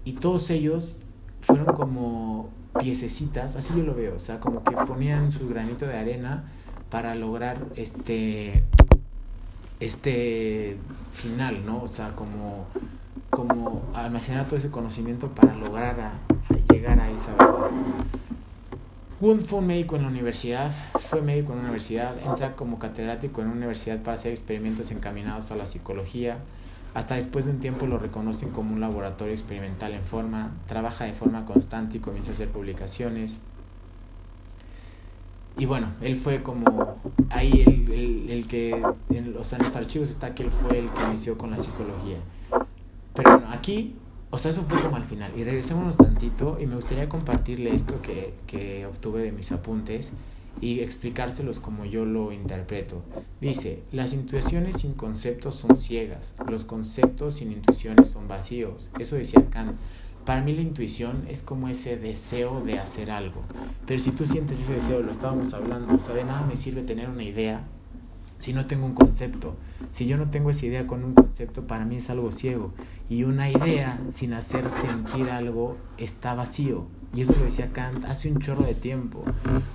y 0.05 0.13
todos 0.13 0.49
ellos 0.49 0.97
fueron 1.41 1.75
como 1.75 2.49
piececitas, 2.79 3.55
así 3.55 3.73
yo 3.75 3.83
lo 3.83 3.95
veo, 3.95 4.15
o 4.15 4.19
sea, 4.19 4.39
como 4.39 4.63
que 4.63 4.75
ponían 4.75 5.31
su 5.31 5.47
granito 5.47 5.87
de 5.87 5.97
arena 5.97 6.43
para 6.89 7.15
lograr 7.15 7.57
este 7.75 8.63
este 9.79 10.77
final, 11.11 11.65
¿no? 11.65 11.83
O 11.83 11.87
sea, 11.87 12.15
como, 12.15 12.65
como 13.29 13.83
almacenar 13.93 14.45
todo 14.45 14.57
ese 14.57 14.71
conocimiento 14.71 15.29
para 15.29 15.55
lograr 15.55 15.99
a, 15.99 16.19
llegar 16.71 16.99
a 16.99 17.09
esa 17.09 17.33
verdad. 17.33 17.69
Wundt 19.19 19.41
fue 19.41 19.59
un 19.59 19.67
médico 19.67 19.95
en 19.95 20.03
la 20.03 20.09
universidad, 20.09 20.71
fue 20.99 21.21
médico 21.21 21.53
en 21.53 21.59
la 21.59 21.63
universidad, 21.63 22.15
entra 22.23 22.55
como 22.55 22.77
catedrático 22.77 23.41
en 23.41 23.47
una 23.47 23.57
universidad 23.57 23.99
para 24.01 24.13
hacer 24.13 24.31
experimentos 24.31 24.91
encaminados 24.91 25.51
a 25.51 25.55
la 25.55 25.65
psicología. 25.65 26.37
Hasta 26.97 27.13
después 27.13 27.45
de 27.45 27.51
un 27.51 27.59
tiempo 27.59 27.85
lo 27.85 27.99
reconocen 27.99 28.49
como 28.49 28.73
un 28.73 28.79
laboratorio 28.79 29.31
experimental 29.31 29.93
en 29.93 30.03
forma, 30.03 30.55
trabaja 30.65 31.05
de 31.05 31.13
forma 31.13 31.45
constante 31.45 31.97
y 31.97 31.99
comienza 31.99 32.31
a 32.31 32.33
hacer 32.33 32.49
publicaciones. 32.49 33.39
Y 35.59 35.67
bueno, 35.67 35.91
él 36.01 36.15
fue 36.15 36.41
como 36.41 36.97
ahí 37.29 37.63
el, 37.67 38.31
el, 38.31 38.47
que, 38.47 38.83
en, 39.11 39.31
los 39.31 39.53
archivos 39.53 40.09
está 40.09 40.33
que 40.33 40.41
él 40.41 40.49
fue 40.49 40.79
el 40.79 40.87
que 40.87 41.03
inició 41.03 41.37
con 41.37 41.51
la 41.51 41.59
psicología. 41.59 42.17
Pero 43.13 43.29
bueno, 43.29 43.47
aquí, 43.51 43.95
o 44.31 44.39
sea, 44.39 44.49
eso 44.49 44.63
fue 44.63 44.81
como 44.81 44.95
al 44.95 45.05
final. 45.05 45.31
Y 45.37 45.43
regresémonos 45.43 45.97
tantito 45.97 46.57
y 46.59 46.65
me 46.65 46.73
gustaría 46.73 47.07
compartirle 47.07 47.75
esto 47.75 48.01
que, 48.01 48.33
que 48.47 48.87
obtuve 48.87 49.21
de 49.21 49.31
mis 49.31 49.51
apuntes 49.51 50.13
y 50.61 50.79
explicárselos 50.79 51.59
como 51.59 51.85
yo 51.85 52.05
lo 52.05 52.31
interpreto. 52.31 53.03
Dice, 53.41 53.83
las 53.91 54.13
intuiciones 54.13 54.79
sin 54.79 54.93
conceptos 54.93 55.55
son 55.55 55.75
ciegas, 55.75 56.33
los 56.47 56.65
conceptos 56.65 57.35
sin 57.35 57.51
intuiciones 57.51 58.09
son 58.09 58.27
vacíos. 58.27 58.91
Eso 58.99 59.15
decía 59.15 59.45
Kant. 59.49 59.75
Para 60.25 60.41
mí 60.41 60.53
la 60.53 60.61
intuición 60.61 61.25
es 61.29 61.41
como 61.41 61.69
ese 61.69 61.95
deseo 61.95 62.61
de 62.61 62.79
hacer 62.79 63.11
algo. 63.11 63.43
Pero 63.85 63.99
si 63.99 64.11
tú 64.11 64.25
sientes 64.25 64.59
ese 64.59 64.73
deseo, 64.73 65.01
lo 65.01 65.11
estábamos 65.11 65.53
hablando, 65.53 65.95
o 65.95 65.99
sea, 65.99 66.15
de 66.15 66.25
nada 66.25 66.45
me 66.45 66.57
sirve 66.57 66.81
tener 66.81 67.09
una 67.09 67.23
idea 67.23 67.65
si 68.39 68.53
no 68.53 68.67
tengo 68.67 68.85
un 68.85 68.93
concepto. 68.93 69.55
Si 69.91 70.05
yo 70.05 70.17
no 70.17 70.29
tengo 70.29 70.49
esa 70.49 70.65
idea 70.65 70.85
con 70.85 71.03
un 71.03 71.13
concepto, 71.13 71.65
para 71.65 71.85
mí 71.85 71.95
es 71.95 72.09
algo 72.09 72.31
ciego. 72.31 72.73
Y 73.09 73.23
una 73.23 73.49
idea 73.49 73.99
sin 74.09 74.33
hacer 74.33 74.69
sentir 74.69 75.29
algo 75.29 75.77
está 75.97 76.35
vacío. 76.35 76.87
Y 77.15 77.21
eso 77.21 77.33
lo 77.37 77.45
decía 77.45 77.71
Kant 77.71 78.05
hace 78.05 78.31
un 78.31 78.39
chorro 78.39 78.63
de 78.63 78.75
tiempo. 78.75 79.23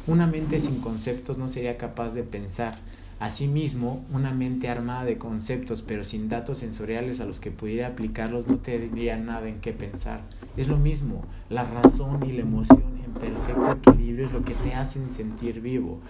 Una 0.06 0.26
mente 0.26 0.60
sin 0.60 0.80
conceptos 0.80 1.38
no 1.38 1.48
sería 1.48 1.76
capaz 1.76 2.14
de 2.14 2.22
pensar. 2.22 2.74
Asimismo, 3.22 4.04
una 4.12 4.32
mente 4.32 4.68
armada 4.68 5.04
de 5.04 5.16
conceptos 5.16 5.82
pero 5.82 6.02
sin 6.02 6.28
datos 6.28 6.58
sensoriales 6.58 7.20
a 7.20 7.24
los 7.24 7.38
que 7.38 7.52
pudiera 7.52 7.86
aplicarlos 7.86 8.48
no 8.48 8.58
te 8.58 8.80
diría 8.80 9.16
nada 9.16 9.48
en 9.48 9.60
qué 9.60 9.72
pensar. 9.72 10.22
Es 10.56 10.66
lo 10.66 10.76
mismo, 10.76 11.24
la 11.48 11.62
razón 11.62 12.28
y 12.28 12.32
la 12.32 12.42
emoción 12.42 12.82
en 13.04 13.12
perfecto 13.12 13.70
equilibrio 13.70 14.26
es 14.26 14.32
lo 14.32 14.44
que 14.44 14.54
te 14.54 14.74
hacen 14.74 15.08
sentir 15.08 15.60
vivo. 15.60 16.00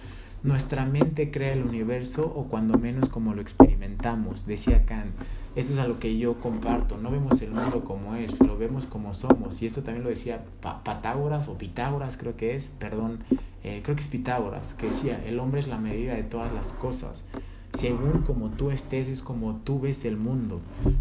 Nuestra 0.43 0.85
mente 0.85 1.31
crea 1.31 1.53
el 1.53 1.63
universo 1.63 2.25
o 2.25 2.49
cuando 2.49 2.77
menos 2.77 3.07
como 3.07 3.33
lo 3.33 3.41
experimentamos, 3.41 4.45
decía 4.45 4.85
Kant. 4.85 5.15
Esto 5.55 5.71
es 5.71 5.79
a 5.79 5.87
lo 5.87 5.99
que 5.99 6.17
yo 6.17 6.41
comparto. 6.41 6.97
No 6.97 7.11
vemos 7.11 7.41
el 7.41 7.51
mundo 7.51 7.85
como 7.85 8.15
es, 8.15 8.37
lo 8.41 8.57
vemos 8.57 8.85
como 8.85 9.13
somos. 9.13 9.61
Y 9.61 9.67
esto 9.67 9.83
también 9.83 10.03
lo 10.03 10.09
decía 10.09 10.43
Patágoras 10.61 11.47
o 11.47 11.57
Pitágoras, 11.57 12.17
creo 12.17 12.35
que 12.35 12.55
es, 12.55 12.69
perdón, 12.77 13.19
eh, 13.63 13.79
creo 13.83 13.95
que 13.95 14.01
es 14.01 14.09
Pitágoras, 14.09 14.73
que 14.73 14.87
decía, 14.87 15.23
el 15.25 15.39
hombre 15.39 15.61
es 15.61 15.69
la 15.69 15.79
medida 15.79 16.13
de 16.13 16.23
todas 16.23 16.51
las 16.51 16.73
cosas. 16.73 17.23
Según 17.71 18.23
como 18.23 18.49
tú 18.49 18.69
estés 18.69 19.07
es 19.07 19.23
como 19.23 19.55
tú 19.63 19.79
ves 19.79 20.03
el 20.03 20.17
mundo. 20.17 20.59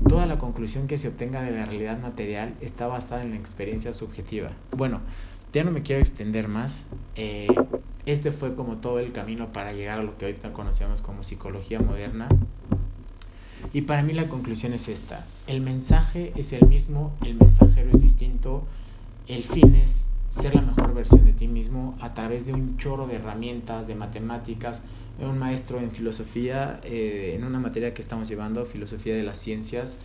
Toda 0.08 0.26
la 0.26 0.38
conclusión 0.38 0.86
que 0.86 0.98
se 0.98 1.08
obtenga 1.08 1.42
de 1.42 1.50
la 1.50 1.66
realidad 1.66 2.00
material 2.00 2.54
está 2.60 2.86
basada 2.86 3.22
en 3.22 3.30
la 3.30 3.36
experiencia 3.36 3.92
subjetiva. 3.92 4.52
Bueno, 4.76 5.00
ya 5.52 5.64
no 5.64 5.72
me 5.72 5.82
quiero 5.82 6.00
extender 6.00 6.48
más. 6.48 6.86
Eh, 7.16 7.48
este 8.06 8.32
fue 8.32 8.54
como 8.54 8.78
todo 8.78 8.98
el 8.98 9.12
camino 9.12 9.52
para 9.52 9.72
llegar 9.72 10.00
a 10.00 10.02
lo 10.02 10.18
que 10.18 10.26
ahorita 10.26 10.52
conocemos 10.52 11.00
como 11.00 11.22
psicología 11.22 11.80
moderna. 11.80 12.28
Y 13.72 13.82
para 13.82 14.02
mí 14.02 14.12
la 14.12 14.26
conclusión 14.26 14.72
es 14.72 14.88
esta. 14.88 15.24
El 15.46 15.60
mensaje 15.60 16.32
es 16.36 16.52
el 16.52 16.66
mismo, 16.66 17.12
el 17.24 17.34
mensajero 17.36 17.90
es 17.92 18.02
distinto, 18.02 18.64
el 19.28 19.44
fin 19.44 19.74
es 19.76 20.08
ser 20.30 20.54
la 20.54 20.62
mejor 20.62 20.94
versión 20.94 21.24
de 21.24 21.32
ti 21.32 21.46
mismo 21.46 21.96
a 22.00 22.12
través 22.14 22.46
de 22.46 22.54
un 22.54 22.76
chorro 22.76 23.06
de 23.06 23.16
herramientas, 23.16 23.86
de 23.86 23.94
matemáticas. 23.94 24.82
Un 25.20 25.38
maestro 25.38 25.78
en 25.78 25.92
filosofía, 25.92 26.80
eh, 26.82 27.34
en 27.36 27.44
una 27.44 27.60
materia 27.60 27.94
que 27.94 28.02
estamos 28.02 28.28
llevando, 28.28 28.64
filosofía 28.64 29.14
de 29.14 29.22
las 29.22 29.38
ciencias, 29.38 29.98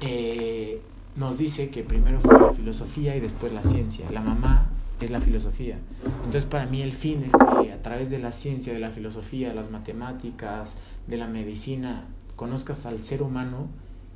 eh, 0.00 0.80
nos 1.16 1.36
dice 1.38 1.68
que 1.70 1.82
primero 1.82 2.20
fue 2.20 2.38
la 2.38 2.52
filosofía 2.52 3.16
y 3.16 3.20
después 3.20 3.52
la 3.52 3.64
ciencia. 3.64 4.10
La 4.10 4.20
mamá 4.20 4.70
es 5.06 5.10
la 5.10 5.20
filosofía. 5.20 5.78
Entonces 6.24 6.46
para 6.46 6.66
mí 6.66 6.82
el 6.82 6.92
fin 6.92 7.22
es 7.24 7.32
que 7.32 7.72
a 7.72 7.82
través 7.82 8.10
de 8.10 8.18
la 8.18 8.32
ciencia, 8.32 8.72
de 8.72 8.80
la 8.80 8.90
filosofía, 8.90 9.48
de 9.48 9.54
las 9.54 9.70
matemáticas, 9.70 10.76
de 11.06 11.16
la 11.16 11.28
medicina, 11.28 12.06
conozcas 12.36 12.86
al 12.86 12.98
ser 12.98 13.22
humano 13.22 13.68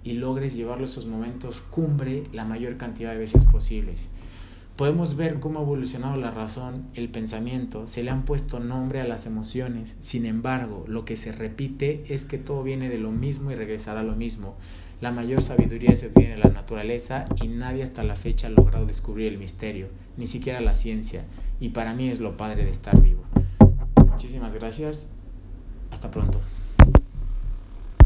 y 0.05 0.15
logres 0.15 0.55
llevarlo 0.55 0.85
a 0.85 0.89
esos 0.89 1.07
momentos 1.07 1.61
cumbre 1.61 2.25
la 2.33 2.45
mayor 2.45 2.77
cantidad 2.77 3.13
de 3.13 3.19
veces 3.19 3.45
posibles. 3.45 4.09
Podemos 4.77 5.17
ver 5.17 5.39
cómo 5.39 5.59
ha 5.59 5.63
evolucionado 5.63 6.17
la 6.17 6.31
razón, 6.31 6.87
el 6.95 7.11
pensamiento, 7.11 7.87
se 7.87 8.03
le 8.03 8.11
han 8.11 8.25
puesto 8.25 8.59
nombre 8.59 9.01
a 9.01 9.07
las 9.07 9.27
emociones, 9.27 9.97
sin 10.01 10.25
embargo, 10.25 10.85
lo 10.89 11.05
que 11.05 11.17
se 11.17 11.31
repite 11.31 12.05
es 12.09 12.25
que 12.25 12.39
todo 12.39 12.63
viene 12.63 12.89
de 12.89 12.97
lo 12.97 13.13
mismo 13.13 13.51
y 13.51 13.55
regresará 13.55 14.01
a 14.01 14.05
lo 14.05 14.17
mismo. 14.17 14.57
La 15.03 15.11
mayor 15.11 15.43
sabiduría 15.43 15.97
se 15.97 16.07
obtiene 16.07 16.35
en 16.35 16.41
la 16.41 16.51
naturaleza 16.51 17.25
y 17.43 17.49
nadie 17.49 17.83
hasta 17.83 18.05
la 18.05 18.15
fecha 18.15 18.47
ha 18.47 18.51
logrado 18.51 18.87
descubrir 18.87 19.33
el 19.33 19.37
misterio, 19.37 19.89
ni 20.17 20.29
siquiera 20.29 20.61
la 20.61 20.77
ciencia, 20.77 21.25
y 21.59 21.71
para 21.71 21.93
mí 21.93 22.09
es 22.09 22.21
lo 22.21 22.37
padre 22.37 22.65
de 22.65 22.71
estar 22.71 23.03
vivo. 23.03 23.25
Muchísimas 23.97 24.55
gracias, 24.55 25.11
hasta 25.91 26.09
pronto. 26.13 26.41